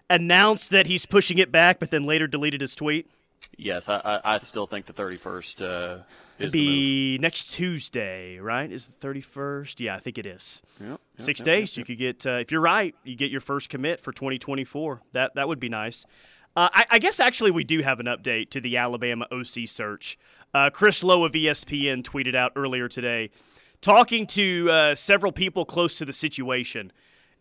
[0.09, 3.11] announced that he's pushing it back, but then later deleted his tweet?
[3.57, 6.03] Yes, I, I, I still think the 31st uh,
[6.41, 8.71] It'd be next Tuesday, right?
[8.71, 9.81] Is the 31st?
[9.81, 10.63] Yeah, I think it is.
[10.81, 11.77] Yep, yep, Six yep, days.
[11.77, 15.03] You could get, uh, if you're right, you get your first commit for 2024.
[15.13, 16.07] That that would be nice.
[16.57, 20.19] Uh, I, I, guess actually we do have an update to the Alabama OC search.
[20.53, 23.31] Uh, Chris Low of ESPN tweeted out earlier today,
[23.81, 26.93] talking to uh, several people close to the situation.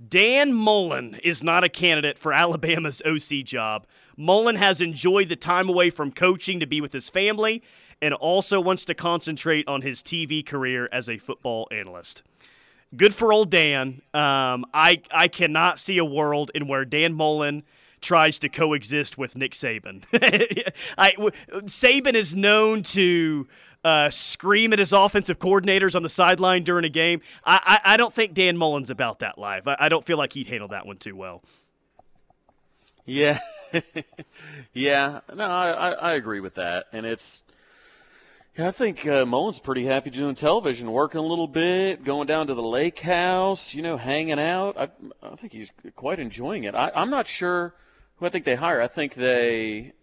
[0.06, 3.88] Dan Mullen is not a candidate for Alabama's OC job.
[4.15, 7.63] Mullen has enjoyed the time away from coaching to be with his family
[8.02, 12.24] and also wants to concentrate on his TV career as a football analyst.
[12.95, 14.02] Good for old Dan.
[14.13, 17.63] Um, I I cannot see a world in where Dan Mullen
[18.02, 20.04] tries to coexist with Nick Saban.
[20.98, 21.14] I,
[21.66, 23.48] Saban is known to
[23.84, 27.22] uh, scream at his offensive coordinators on the sideline during a game.
[27.46, 29.68] I, I, I don't think Dan Mullen's about that live.
[29.68, 31.44] I, I, don't feel like he'd handle that one too well.
[33.06, 33.40] Yeah.
[34.74, 35.22] yeah.
[35.34, 36.88] No, I, I agree with that.
[36.92, 37.44] And it's.
[38.58, 42.48] Yeah, I think uh, Mullen's pretty happy doing television, working a little bit, going down
[42.48, 44.78] to the lake house, you know, hanging out.
[44.78, 44.90] I,
[45.24, 46.76] I think he's quite enjoying it.
[46.76, 47.74] I, I'm not sure
[48.20, 48.82] who I think they hire.
[48.82, 49.94] I think they,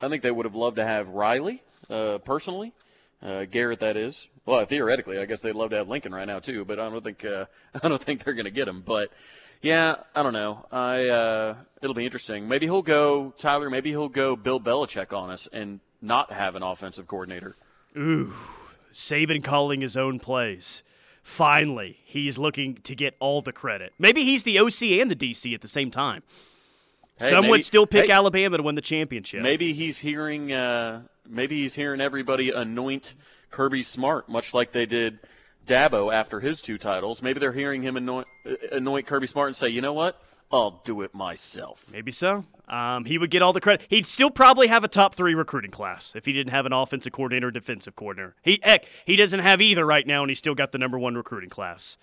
[0.00, 2.72] I think they would have loved to have Riley uh, personally,
[3.22, 3.80] uh, Garrett.
[3.80, 4.28] That is.
[4.44, 7.02] Well, theoretically, I guess they'd love to have Lincoln right now too, but I don't
[7.02, 7.46] think uh,
[7.82, 8.82] I don't think they're going to get him.
[8.84, 9.10] But
[9.62, 10.66] yeah, I don't know.
[10.72, 12.48] I uh, it'll be interesting.
[12.48, 13.70] Maybe he'll go Tyler.
[13.70, 17.56] Maybe he'll go Bill Belichick on us and not have an offensive coordinator.
[17.96, 18.34] Ooh,
[18.94, 20.82] Saban calling his own plays.
[21.22, 23.92] Finally, he's looking to get all the credit.
[23.98, 26.22] Maybe he's the OC and the DC at the same time.
[27.18, 29.42] Hey, Some maybe, would still pick hey, Alabama to win the championship.
[29.42, 30.52] Maybe he's hearing.
[30.52, 33.14] Uh, maybe he's hearing everybody anoint
[33.50, 35.18] Kirby Smart, much like they did
[35.66, 37.22] Dabo after his two titles.
[37.22, 40.20] Maybe they're hearing him anoint, uh, anoint Kirby Smart and say, "You know what?
[40.52, 42.44] I'll do it myself." Maybe so.
[42.68, 43.86] Um, he would get all the credit.
[43.88, 47.12] He'd still probably have a top three recruiting class if he didn't have an offensive
[47.12, 48.34] coordinator, defensive coordinator.
[48.42, 51.14] He heck, he doesn't have either right now, and he's still got the number one
[51.14, 51.96] recruiting class.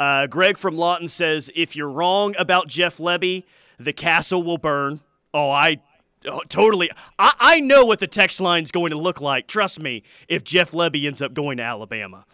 [0.00, 3.44] Uh, Greg from Lawton says, "If you're wrong about Jeff Lebby."
[3.78, 5.00] The castle will burn.
[5.34, 5.80] Oh, I
[6.26, 6.90] oh, totally.
[7.18, 9.46] I, I know what the text line is going to look like.
[9.46, 12.24] Trust me, if Jeff Lebby ends up going to Alabama.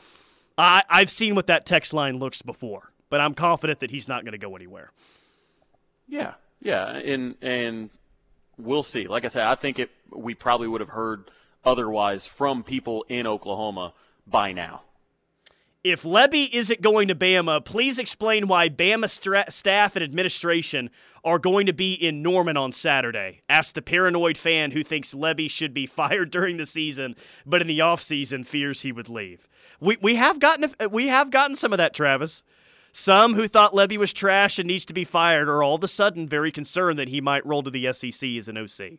[0.56, 4.24] I, I've seen what that text line looks before, but I'm confident that he's not
[4.24, 4.92] going to go anywhere.
[6.06, 7.90] Yeah, yeah, and and
[8.58, 9.06] we'll see.
[9.06, 9.90] Like I said, I think it.
[10.14, 11.30] We probably would have heard
[11.64, 13.94] otherwise from people in Oklahoma
[14.26, 14.82] by now.
[15.84, 19.10] If Lebby isn't going to Bama, please explain why Bama
[19.50, 20.90] staff and administration
[21.24, 23.42] are going to be in Norman on Saturday.
[23.48, 27.66] Ask the paranoid fan who thinks Lebby should be fired during the season, but in
[27.66, 29.48] the offseason fears he would leave.
[29.80, 32.44] We, we have gotten we have gotten some of that, Travis.
[32.92, 35.88] Some who thought Lebby was trash and needs to be fired are all of a
[35.88, 38.98] sudden very concerned that he might roll to the SEC as an OC.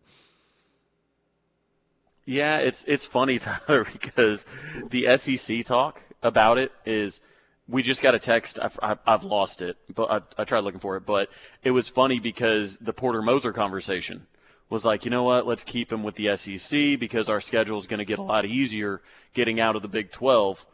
[2.26, 4.46] Yeah, it's it's funny, Tyler, because
[4.90, 7.22] the SEC talk about it is
[7.68, 8.60] we just got a text.
[8.62, 11.06] I've, I've lost it, but I, I, tried looking for it.
[11.06, 11.30] But
[11.64, 14.28] it was funny because the Porter Moser conversation
[14.70, 15.48] was like, you know what?
[15.48, 18.46] Let's keep him with the SEC because our schedule is going to get a lot
[18.46, 19.02] easier
[19.34, 20.66] getting out of the Big 12.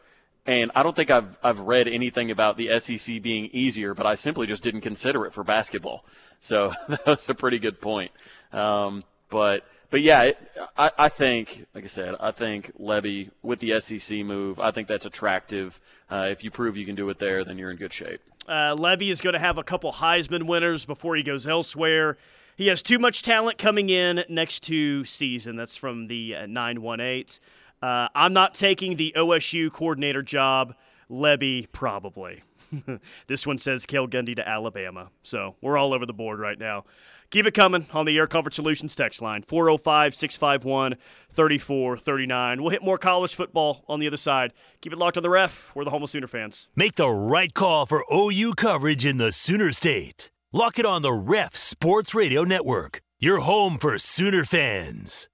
[0.46, 4.14] And I don't think I've I've read anything about the SEC being easier, but I
[4.14, 6.04] simply just didn't consider it for basketball.
[6.40, 8.10] So that was a pretty good point.
[8.52, 10.38] Um, but but yeah, it,
[10.76, 14.88] I, I think, like I said, I think Lebby with the SEC move, I think
[14.88, 15.80] that's attractive.
[16.10, 18.20] Uh, if you prove you can do it there, then you're in good shape.
[18.48, 22.16] Uh, Lebby is going to have a couple Heisman winners before he goes elsewhere.
[22.56, 25.56] He has too much talent coming in next to season.
[25.56, 27.40] That's from the uh, 918.
[27.82, 30.74] Uh, I'm not taking the OSU coordinator job.
[31.10, 32.42] Lebby, probably.
[33.26, 35.10] this one says Cale Gundy to Alabama.
[35.22, 36.84] So we're all over the board right now.
[37.30, 40.96] Keep it coming on the Air Comfort Solutions text line 405 651
[41.32, 42.60] 3439.
[42.60, 44.52] We'll hit more college football on the other side.
[44.80, 45.70] Keep it locked on the ref.
[45.74, 46.68] We're the Homo Sooner fans.
[46.74, 50.30] Make the right call for OU coverage in the Sooner State.
[50.52, 55.29] Lock it on the Ref Sports Radio Network, your home for Sooner fans.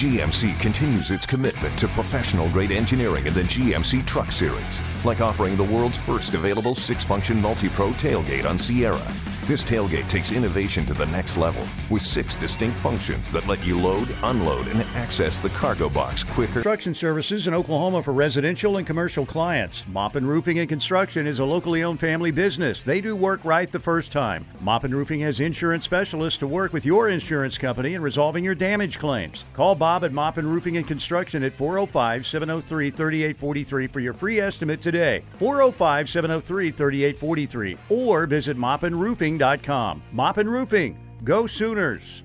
[0.00, 5.58] GMC continues its commitment to professional grade engineering in the GMC Truck Series, like offering
[5.58, 9.12] the world's first available six function multi pro tailgate on Sierra
[9.50, 13.76] this tailgate takes innovation to the next level with six distinct functions that let you
[13.76, 16.52] load, unload, and access the cargo box quicker.
[16.52, 19.82] Construction services in Oklahoma for residential and commercial clients.
[19.90, 22.82] Moppin Roofing and Construction is a locally owned family business.
[22.84, 24.46] They do work right the first time.
[24.62, 29.00] Moppin Roofing has insurance specialists to work with your insurance company in resolving your damage
[29.00, 29.42] claims.
[29.52, 34.80] Call Bob at Moppin Roofing and Construction at 405 703 3843 for your free estimate
[34.80, 35.24] today.
[35.38, 40.02] 405 703 3843 or visit moppinroofing.com Roofing.com.
[40.38, 40.98] and Roofing.
[41.24, 42.22] Go Sooners.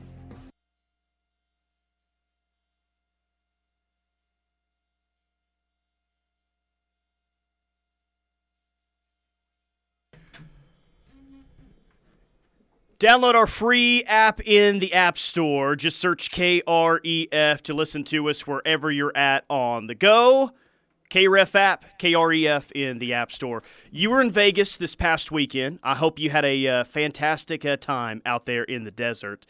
[12.97, 15.75] Download our free app in the App Store.
[15.75, 20.51] Just search KREF to listen to us wherever you're at on the go.
[21.09, 23.63] KREF app, KREF in the App Store.
[23.91, 25.79] You were in Vegas this past weekend.
[25.83, 29.45] I hope you had a uh, fantastic uh, time out there in the desert.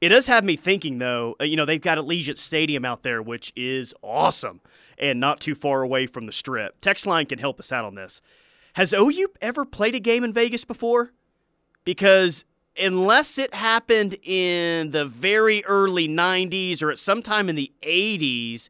[0.00, 3.20] It does have me thinking, though, uh, you know, they've got Allegiant Stadium out there,
[3.20, 4.60] which is awesome
[4.96, 6.80] and not too far away from the strip.
[6.80, 8.20] Text line can help us out on this.
[8.74, 11.12] Has OU ever played a game in Vegas before?
[11.84, 12.44] Because
[12.78, 18.68] unless it happened in the very early 90s or at some time in the 80s,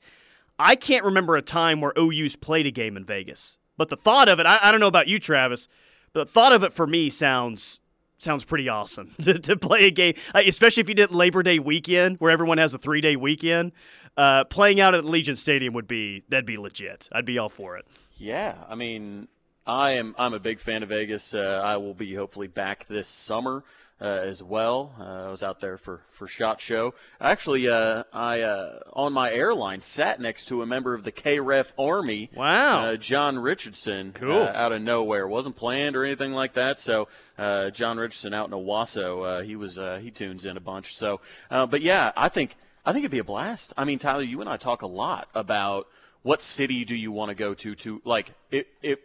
[0.58, 3.58] I can't remember a time where OU's played a game in Vegas.
[3.76, 5.68] But the thought of it, I, I don't know about you, Travis,
[6.12, 7.80] but the thought of it for me sounds
[8.20, 12.16] sounds pretty awesome to, to play a game, especially if you did Labor Day weekend
[12.18, 13.72] where everyone has a three day weekend.
[14.16, 17.08] Uh, playing out at Allegiant Stadium would be that'd be legit.
[17.12, 17.86] I'd be all for it.
[18.16, 19.28] Yeah, I mean,
[19.64, 21.34] I am I'm a big fan of Vegas.
[21.34, 23.62] Uh, I will be hopefully back this summer uh,
[24.00, 24.94] as well.
[24.98, 26.94] Uh, I was out there for, for Shot Show.
[27.20, 31.72] Actually, uh, I uh, on my airline sat next to a member of the KREF
[31.78, 32.30] Army.
[32.34, 32.84] Wow.
[32.84, 34.12] Uh, John Richardson.
[34.12, 34.42] Cool.
[34.42, 35.26] Uh, out of nowhere.
[35.26, 36.78] Wasn't planned or anything like that.
[36.78, 37.08] So
[37.38, 40.96] John Richardson out in Owasso, he was he tunes in a bunch.
[40.96, 43.72] So, but yeah, I think I think it'd be a blast.
[43.76, 45.88] I mean, Tyler, you and I talk a lot about
[46.22, 48.68] what city do you want to go to to like it.
[48.82, 49.02] it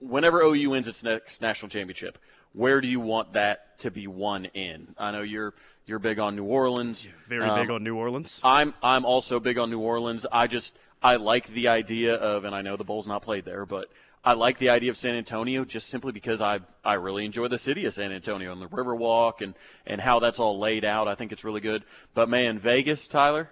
[0.00, 2.18] whenever OU wins its next national championship,
[2.54, 4.94] where do you want that to be won in?
[4.96, 5.52] I know you're
[5.86, 7.06] you're big on New Orleans.
[7.28, 8.40] Very um, big on New Orleans.
[8.42, 10.26] I'm I'm also big on New Orleans.
[10.32, 13.66] I just I like the idea of, and I know the Bulls not played there,
[13.66, 13.88] but
[14.24, 17.58] I like the idea of San Antonio just simply because I I really enjoy the
[17.58, 19.54] city of San Antonio and the Riverwalk and
[19.86, 21.08] and how that's all laid out.
[21.08, 21.84] I think it's really good.
[22.14, 23.50] But man, Vegas, Tyler,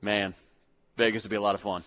[0.00, 0.34] man,
[0.96, 1.82] Vegas would be a lot of fun.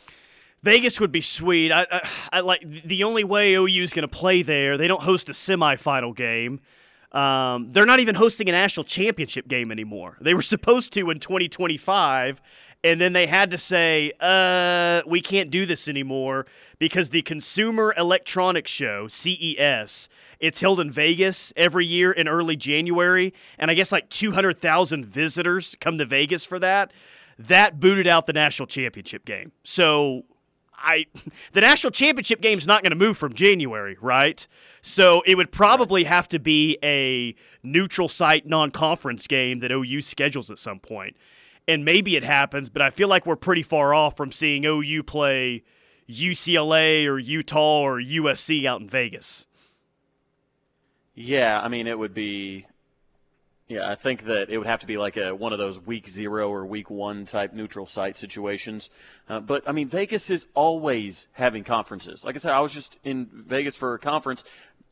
[0.63, 1.71] Vegas would be sweet.
[1.71, 4.77] I, I, I like the only way OU is going to play there.
[4.77, 6.59] They don't host a semifinal game.
[7.11, 10.17] Um, they're not even hosting a national championship game anymore.
[10.21, 12.41] They were supposed to in 2025,
[12.83, 16.45] and then they had to say, "Uh, we can't do this anymore
[16.79, 23.33] because the Consumer Electronics Show (CES) it's held in Vegas every year in early January,
[23.57, 26.91] and I guess like 200,000 visitors come to Vegas for that."
[27.39, 29.51] That booted out the national championship game.
[29.63, 30.25] So
[30.81, 31.05] I
[31.53, 34.45] the national championship game's not going to move from January, right?
[34.81, 40.49] So it would probably have to be a neutral site non-conference game that OU schedules
[40.49, 41.15] at some point.
[41.67, 45.03] And maybe it happens, but I feel like we're pretty far off from seeing OU
[45.03, 45.63] play
[46.09, 49.45] UCLA or Utah or USC out in Vegas.
[51.13, 52.65] Yeah, I mean it would be
[53.71, 56.09] yeah, I think that it would have to be like a one of those week
[56.09, 58.89] zero or week one type neutral site situations.
[59.29, 62.25] Uh, but I mean, Vegas is always having conferences.
[62.25, 64.43] Like I said, I was just in Vegas for a conference.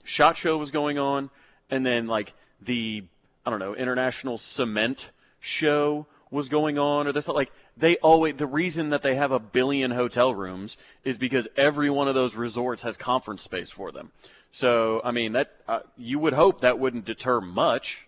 [0.05, 1.29] Shot show was going on,
[1.69, 3.03] and then like the
[3.45, 5.11] I don't know international cement
[5.41, 9.39] show was going on, or this like they always the reason that they have a
[9.39, 14.13] billion hotel rooms is because every one of those resorts has conference space for them.
[14.53, 18.05] So I mean that uh, you would hope that wouldn't deter much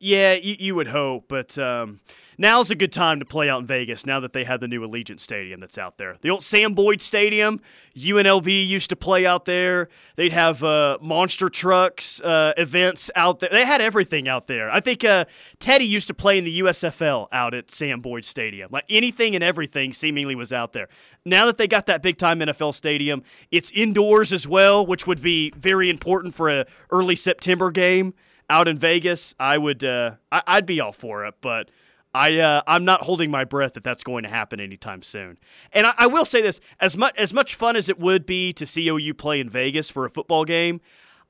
[0.00, 2.00] yeah, you, you would hope, but um,
[2.38, 4.86] now's a good time to play out in Vegas now that they have the new
[4.86, 6.16] Allegiant Stadium that's out there.
[6.20, 7.60] The old Sam Boyd Stadium,
[7.96, 9.88] UNLV used to play out there.
[10.14, 13.50] They'd have uh, monster trucks uh, events out there.
[13.50, 14.70] They had everything out there.
[14.70, 15.24] I think uh,
[15.58, 18.70] Teddy used to play in the USFL out at Sam Boyd Stadium.
[18.70, 20.88] Like anything and everything seemingly was out there.
[21.24, 25.20] Now that they got that big time NFL stadium, it's indoors as well, which would
[25.20, 28.14] be very important for a early September game
[28.50, 31.70] out in Vegas, I would uh, I, would be all for it, but
[32.14, 35.38] I uh, I'm not holding my breath that that's going to happen anytime soon.
[35.72, 38.52] And I, I, will say this: as much as much fun as it would be
[38.54, 40.80] to see OU play in Vegas for a football game,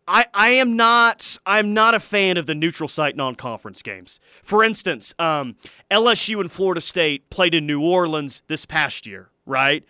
[0.06, 4.20] I, I am not I'm not a fan of the neutral site non-conference games.
[4.42, 5.56] For instance, um,
[5.90, 9.84] LSU and Florida State played in New Orleans this past year, right?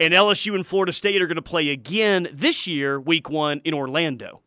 [0.00, 3.74] And LSU and Florida State are going to play again this year, week one, in
[3.74, 4.40] Orlando.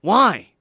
[0.00, 0.51] Why?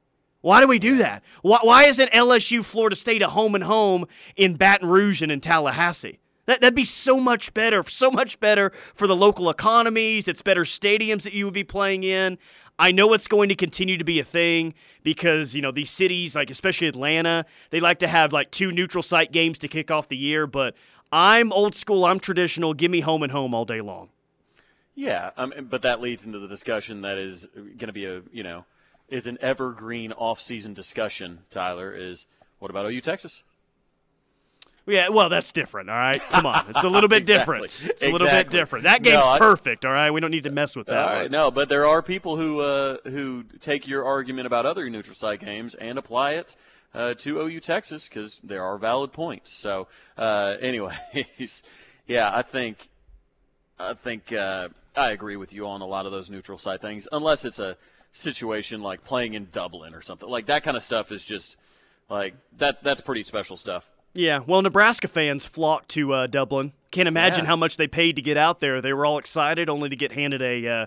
[0.42, 1.24] Why do we do that?
[1.42, 5.40] Why, why isn't LSU Florida State a home and home in Baton Rouge and in
[5.40, 6.20] Tallahassee?
[6.48, 10.28] That, that'd be so much better, so much better for the local economies.
[10.28, 12.38] It's better stadiums that you would be playing in.
[12.80, 14.74] I know it's going to continue to be a thing
[15.04, 19.04] because, you know, these cities, like especially Atlanta, they like to have like two neutral
[19.04, 20.76] site games to kick off the year, but
[21.12, 22.74] I'm old school, I'm traditional.
[22.74, 24.10] Give me home and home all day long.
[24.96, 28.44] Yeah, um, but that leads into the discussion that is going to be a you
[28.44, 28.66] know
[29.12, 31.40] is an evergreen off-season discussion.
[31.50, 32.26] Tyler is
[32.60, 33.44] what about OU Texas?
[34.88, 35.90] Yeah, well, that's different.
[35.90, 37.60] All right, come on, it's a little bit exactly.
[37.60, 37.90] different.
[37.92, 38.86] It's a little bit different.
[38.86, 39.86] That game's no, I, perfect.
[39.86, 41.30] All right, we don't need to mess with that.
[41.30, 45.40] no, but there are people who uh, who take your argument about other neutral site
[45.40, 46.56] games and apply it
[46.94, 49.52] uh, to OU Texas because there are valid points.
[49.52, 49.88] So,
[50.18, 51.64] uh, anyways,
[52.08, 52.90] yeah, I think
[53.80, 57.08] I think uh, I agree with you on a lot of those neutral site things,
[57.12, 57.78] unless it's a
[58.12, 60.64] situation like playing in Dublin or something like that.
[60.64, 61.58] Kind of stuff is just
[62.10, 62.84] like that.
[62.84, 63.90] That's pretty special stuff.
[64.14, 66.74] Yeah, well, Nebraska fans flocked to uh, Dublin.
[66.92, 67.50] Can't imagine yeah.
[67.50, 68.82] how much they paid to get out there.
[68.82, 70.86] They were all excited, only to get handed a uh,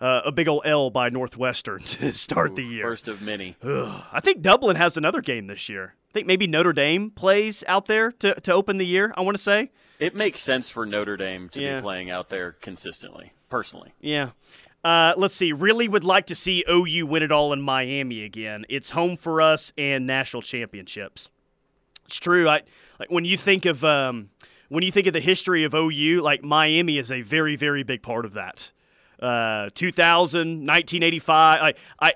[0.00, 2.84] uh, a big old L by Northwestern to start Ooh, the year.
[2.84, 3.56] First of many.
[3.62, 4.02] Ugh.
[4.12, 5.94] I think Dublin has another game this year.
[6.10, 9.14] I think maybe Notre Dame plays out there to, to open the year.
[9.16, 11.76] I want to say it makes sense for Notre Dame to yeah.
[11.76, 13.32] be playing out there consistently.
[13.48, 14.30] Personally, yeah.
[14.84, 15.52] Uh, let's see.
[15.52, 18.66] Really would like to see OU win it all in Miami again.
[18.68, 21.28] It's home for us and national championships.
[22.06, 22.48] It's true.
[22.48, 22.62] I
[22.98, 24.30] like when you think of um,
[24.68, 28.02] when you think of the history of OU, like Miami is a very very big
[28.02, 28.72] part of that.
[29.20, 31.62] Uh, 2000, 1985.
[31.62, 32.14] I, I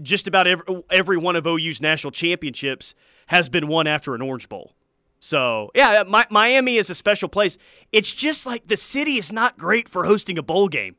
[0.00, 2.94] just about every every one of OU's national championships
[3.26, 4.72] has been won after an Orange Bowl.
[5.20, 7.58] So yeah, my, Miami is a special place.
[7.92, 10.96] It's just like the city is not great for hosting a bowl game.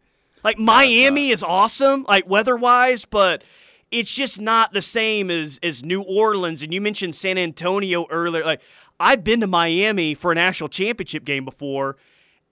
[0.47, 3.43] Like Miami is awesome, like weather wise, but
[3.91, 6.61] it's just not the same as as New Orleans.
[6.61, 8.45] And you mentioned San Antonio earlier.
[8.45, 8.61] Like
[8.97, 11.97] I've been to Miami for a national championship game before,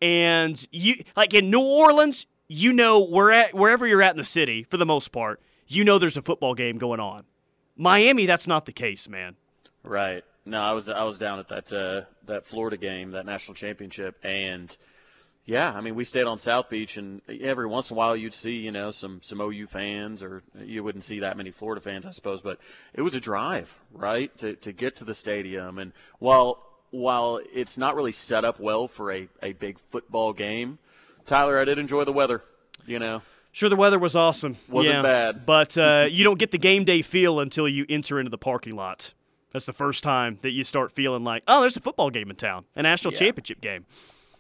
[0.02, 4.26] and you like in New Orleans, you know where at wherever you're at in the
[4.26, 7.24] city for the most part, you know there's a football game going on.
[7.78, 9.38] Miami, that's not the case, man.
[9.86, 10.26] Right.
[10.44, 14.18] No, I was I was down at that uh, that Florida game, that national championship,
[14.22, 14.76] and
[15.46, 18.34] yeah, I mean, we stayed on South Beach, and every once in a while you'd
[18.34, 22.06] see, you know, some some OU fans, or you wouldn't see that many Florida fans,
[22.06, 22.42] I suppose.
[22.42, 22.60] But
[22.94, 25.78] it was a drive, right, to to get to the stadium.
[25.78, 30.80] And while while it's not really set up well for a, a big football game,
[31.26, 32.42] Tyler, I did enjoy the weather.
[32.88, 33.22] You know,
[33.56, 34.58] Sure, the weather was awesome.
[34.68, 35.46] Wasn't yeah, bad.
[35.46, 38.76] But uh, you don't get the game day feel until you enter into the parking
[38.76, 39.14] lot.
[39.54, 42.36] That's the first time that you start feeling like, oh, there's a football game in
[42.36, 43.20] town, a national yeah.
[43.20, 43.86] championship game.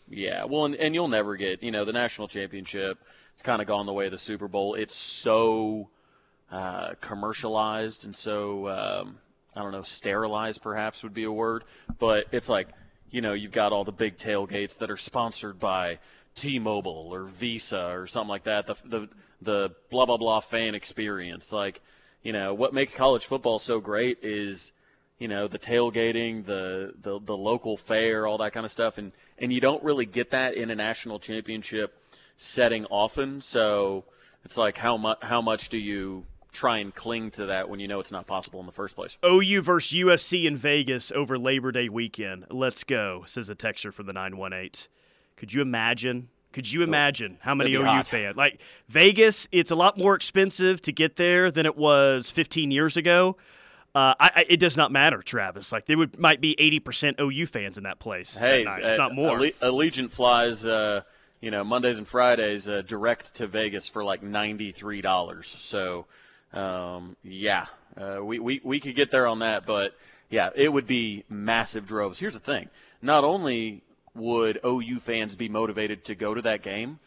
[0.08, 3.00] Yeah, well, and, and you'll never get, you know, the national championship.
[3.34, 4.76] It's kind of gone the way of the Super Bowl.
[4.76, 5.90] It's so
[6.52, 9.18] uh, commercialized and so um,
[9.56, 11.64] I don't know, sterilized perhaps would be a word,
[11.98, 12.68] but it's like,
[13.10, 16.00] you know, you've got all the big tailgates that are sponsored by
[16.36, 18.68] T-Mobile or Visa or something like that.
[18.68, 19.10] The the
[19.42, 21.82] the blah blah blah fan experience, like,
[22.24, 24.74] you know, what makes college football so great is
[25.18, 29.14] you know the tailgating, the, the the local fair, all that kind of stuff, and
[29.38, 31.98] and you don't really get that in a national championship
[32.38, 33.42] setting often.
[33.42, 34.06] So
[34.44, 37.88] it's like how much how much do you try and cling to that when you
[37.88, 39.18] know it's not possible in the first place?
[39.26, 42.46] OU versus USC in Vegas over Labor Day weekend.
[42.50, 44.88] Let's go, says a texture for the nine one eight.
[45.36, 46.30] Could you imagine?
[46.54, 48.38] Could you imagine how many OU fans?
[48.38, 52.96] Like Vegas, it's a lot more expensive to get there than it was 15 years
[52.96, 53.36] ago.
[53.96, 55.72] Uh, I, I, it does not matter, Travis.
[55.72, 58.36] Like there would might be eighty percent OU fans in that place.
[58.36, 59.38] Hey, night, uh, not more.
[59.38, 61.02] Allegiant flies, uh,
[61.40, 65.56] you know, Mondays and Fridays uh, direct to Vegas for like ninety three dollars.
[65.60, 66.08] So,
[66.52, 69.96] um, yeah, uh, we, we we could get there on that, but
[70.30, 72.20] yeah, it would be massive droves.
[72.20, 72.70] Here's the thing:
[73.02, 73.82] not only
[74.14, 77.00] would OU fans be motivated to go to that game,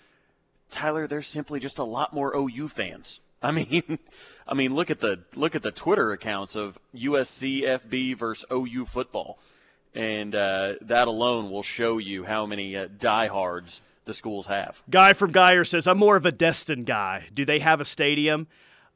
[0.71, 3.21] Tyler, there's simply just a lot more OU fans.
[3.43, 3.99] I mean,
[4.49, 8.87] I mean, look at the look at the Twitter accounts of USC FB versus OU
[8.87, 9.39] football,
[9.95, 14.83] and uh, that alone will show you how many uh, diehards the schools have.
[14.91, 17.27] Guy from Geyer says, "I'm more of a Destin guy.
[17.33, 18.49] Do they have a stadium?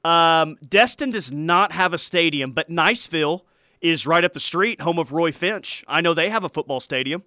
[0.05, 3.43] Um, Destin does not have a stadium, but Niceville
[3.81, 5.85] is right up the street, home of Roy Finch.
[5.87, 7.23] I know they have a football stadium."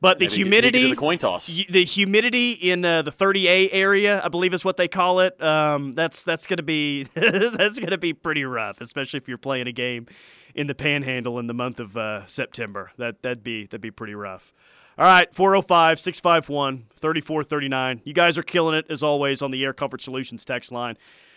[0.00, 4.54] But the humidity, the coin toss, the humidity in uh, the 30A area, I believe
[4.54, 5.40] is what they call it.
[5.42, 9.72] Um, that's that's gonna be that's gonna be pretty rough, especially if you're playing a
[9.72, 10.06] game
[10.54, 12.92] in the Panhandle in the month of uh, September.
[12.96, 14.54] That that'd be that'd be pretty rough.
[14.96, 18.00] All right, 405 651 3439.
[18.04, 20.96] You guys are killing it, as always, on the Air Comfort Solutions text line.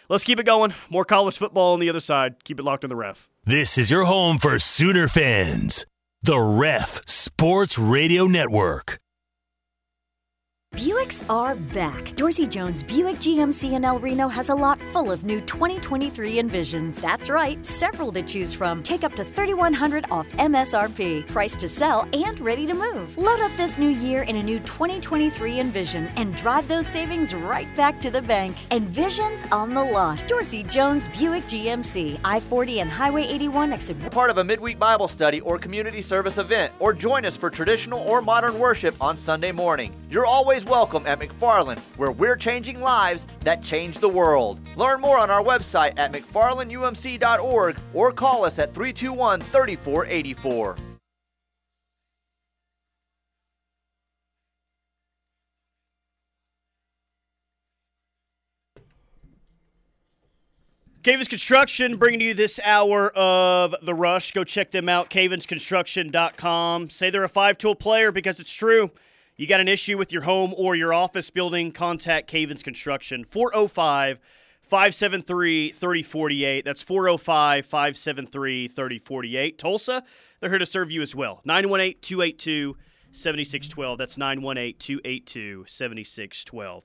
[0.09, 0.73] Let's keep it going.
[0.89, 2.43] More college football on the other side.
[2.43, 3.29] Keep it locked on the ref.
[3.45, 5.85] This is your home for Sooner fans.
[6.25, 9.02] The Ref Sports Radio Network.
[10.73, 12.15] Buicks are back.
[12.15, 16.99] Dorsey Jones Buick GMC in El Reno has a lot full of new 2023 Envisions.
[16.99, 18.81] That's right, several to choose from.
[18.81, 21.27] Take up to 3100 off MSRP.
[21.27, 23.15] Price to sell and ready to move.
[23.19, 27.73] Load up this new year in a new 2023 Envision and drive those savings right
[27.75, 28.57] back to the bank.
[28.71, 30.27] Envisions on the lot.
[30.27, 33.99] Dorsey Jones Buick GMC, I 40 and Highway 81 exit.
[34.09, 37.99] Part of a midweek Bible study or community service event, or join us for traditional
[38.09, 39.93] or modern worship on Sunday morning.
[40.09, 44.59] You're always welcome at McFarland, where we're changing lives that change the world.
[44.75, 50.75] Learn more on our website at mcfarlandumc.org or call us at 321 3484.
[61.03, 64.31] Cavens Construction bringing you this hour of The Rush.
[64.31, 66.89] Go check them out, cavensconstruction.com.
[66.89, 68.89] Say they're a five tool player because it's true.
[69.35, 74.19] You got an issue with your home or your office building, contact Cavens Construction 405
[74.61, 76.63] 573 3048.
[76.63, 79.57] That's 405 573 3048.
[79.57, 80.03] Tulsa,
[80.39, 81.41] they're here to serve you as well.
[81.45, 82.77] 918 282
[83.11, 83.97] 7612.
[83.97, 86.83] That's 918 282 7612.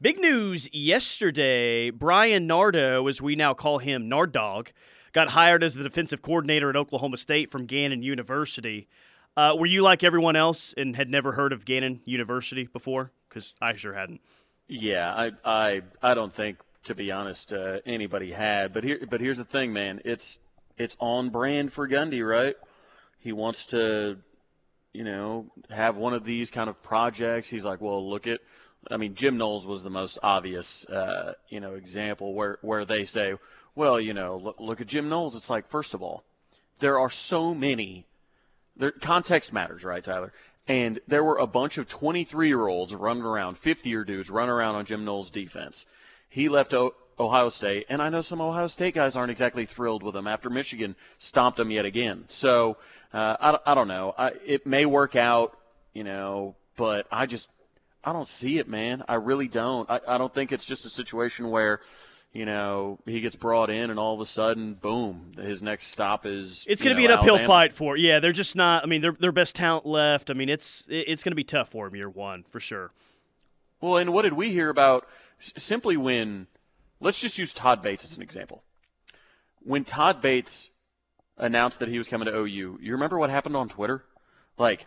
[0.00, 4.70] Big news yesterday Bryan Nardo, as we now call him Nard Dog,
[5.12, 8.88] got hired as the defensive coordinator at Oklahoma State from Gannon University.
[9.40, 13.10] Uh, were you like everyone else and had never heard of Gannon University before?
[13.26, 14.20] Because I sure hadn't.
[14.68, 18.74] Yeah, I, I, I don't think, to be honest, uh, anybody had.
[18.74, 20.02] But here, but here's the thing, man.
[20.04, 20.40] It's,
[20.76, 22.54] it's on brand for Gundy, right?
[23.18, 24.18] He wants to,
[24.92, 27.48] you know, have one of these kind of projects.
[27.48, 28.40] He's like, well, look at.
[28.90, 33.04] I mean, Jim Knowles was the most obvious, uh, you know, example where where they
[33.04, 33.36] say,
[33.74, 35.34] well, you know, look, look at Jim Knowles.
[35.34, 36.24] It's like, first of all,
[36.80, 38.06] there are so many
[38.80, 40.32] there, context matters, right, Tyler?
[40.66, 44.50] And there were a bunch of 23 year olds running around, 50 year dudes running
[44.50, 45.86] around on Jim Knowles' defense.
[46.28, 50.02] He left o- Ohio State, and I know some Ohio State guys aren't exactly thrilled
[50.02, 52.24] with him after Michigan stomped him yet again.
[52.28, 52.78] So
[53.12, 54.14] uh, I, I don't know.
[54.16, 55.58] I, it may work out,
[55.92, 57.50] you know, but I just
[58.02, 59.04] I don't see it, man.
[59.08, 59.90] I really don't.
[59.90, 61.80] I, I don't think it's just a situation where
[62.32, 66.24] you know, he gets brought in, and all of a sudden, boom, his next stop
[66.24, 66.64] is.
[66.68, 67.96] It's going to be an uphill fight for.
[67.96, 68.84] Yeah, they're just not.
[68.84, 70.30] I mean, they're their best talent left.
[70.30, 72.92] I mean, it's it's going to be tough for him year one for sure.
[73.80, 75.08] Well, and what did we hear about?
[75.38, 76.46] Simply when,
[77.00, 78.62] let's just use Todd Bates as an example.
[79.62, 80.70] When Todd Bates
[81.38, 82.44] announced that he was coming to OU,
[82.80, 84.04] you remember what happened on Twitter?
[84.58, 84.86] Like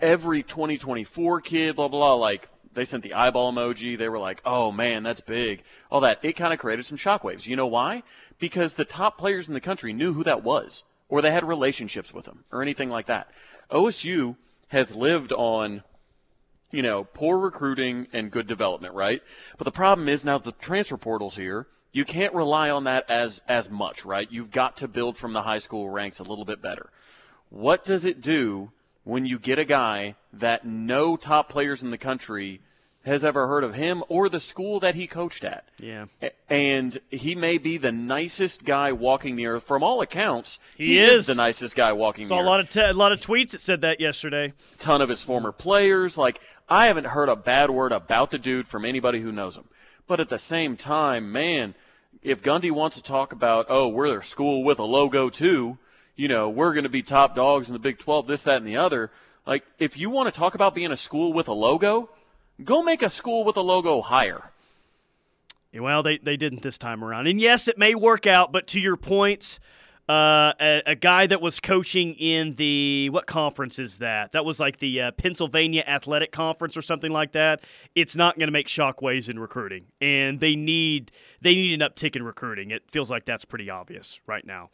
[0.00, 3.96] every 2024 kid, blah blah, blah like they sent the eyeball emoji.
[3.96, 7.46] They were like, "Oh man, that's big." All that it kind of created some shockwaves.
[7.46, 8.02] You know why?
[8.38, 12.12] Because the top players in the country knew who that was, or they had relationships
[12.12, 13.30] with him, or anything like that.
[13.70, 14.36] OSU
[14.68, 15.82] has lived on,
[16.70, 19.22] you know, poor recruiting and good development, right?
[19.58, 21.66] But the problem is now the transfer portal's here.
[21.92, 24.30] You can't rely on that as as much, right?
[24.30, 26.90] You've got to build from the high school ranks a little bit better.
[27.50, 28.72] What does it do
[29.04, 32.60] when you get a guy that no top players in the country
[33.04, 35.64] has ever heard of him or the school that he coached at.
[35.76, 36.04] Yeah.
[36.48, 39.64] And he may be the nicest guy walking the earth.
[39.64, 41.12] From all accounts, he, he is.
[41.20, 41.26] is.
[41.26, 42.46] the nicest guy walking Saw the earth.
[42.46, 44.52] a lot of te- a lot of tweets that said that yesterday.
[44.78, 46.16] Ton of his former players.
[46.16, 49.64] Like I haven't heard a bad word about the dude from anybody who knows him.
[50.06, 51.74] But at the same time, man,
[52.22, 55.78] if Gundy wants to talk about, oh, we're their school with a logo too,
[56.16, 58.66] you know, we're going to be top dogs in the Big 12, this, that, and
[58.66, 59.10] the other–
[59.46, 62.10] like, if you want to talk about being a school with a logo,
[62.62, 64.50] go make a school with a logo higher.
[65.74, 67.26] Well, they, they didn't this time around.
[67.26, 69.58] And yes, it may work out, but to your point,
[70.08, 74.32] uh, a, a, guy that was coaching in the what conference is that?
[74.32, 77.62] That was like the uh, Pennsylvania Athletic Conference or something like that.
[77.94, 82.16] It's not going to make shockwaves in recruiting, and they need they need an uptick
[82.16, 82.70] in recruiting.
[82.70, 84.70] It feels like that's pretty obvious right now.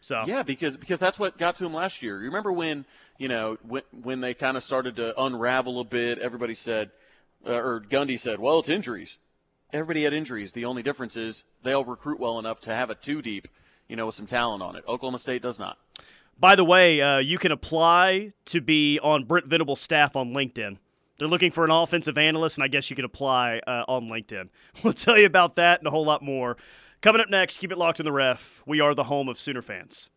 [0.00, 2.18] So yeah, because because that's what got to him last year.
[2.18, 2.86] You remember when
[3.18, 6.18] you know when when they kind of started to unravel a bit?
[6.18, 6.90] Everybody said,
[7.46, 9.18] uh, or Gundy said, "Well, it's injuries."
[9.72, 10.52] Everybody had injuries.
[10.52, 13.46] The only difference is they'll recruit well enough to have a two deep,
[13.88, 14.82] you know, with some talent on it.
[14.88, 15.78] Oklahoma State does not.
[16.38, 20.78] By the way, uh, you can apply to be on Brent Venables' staff on LinkedIn.
[21.18, 24.48] They're looking for an offensive analyst, and I guess you can apply uh, on LinkedIn.
[24.82, 26.56] We'll tell you about that and a whole lot more.
[27.02, 28.62] Coming up next, keep it locked in the ref.
[28.66, 30.10] We are the home of Sooner fans.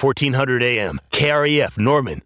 [0.00, 2.18] 1400 AM, KREF Norman.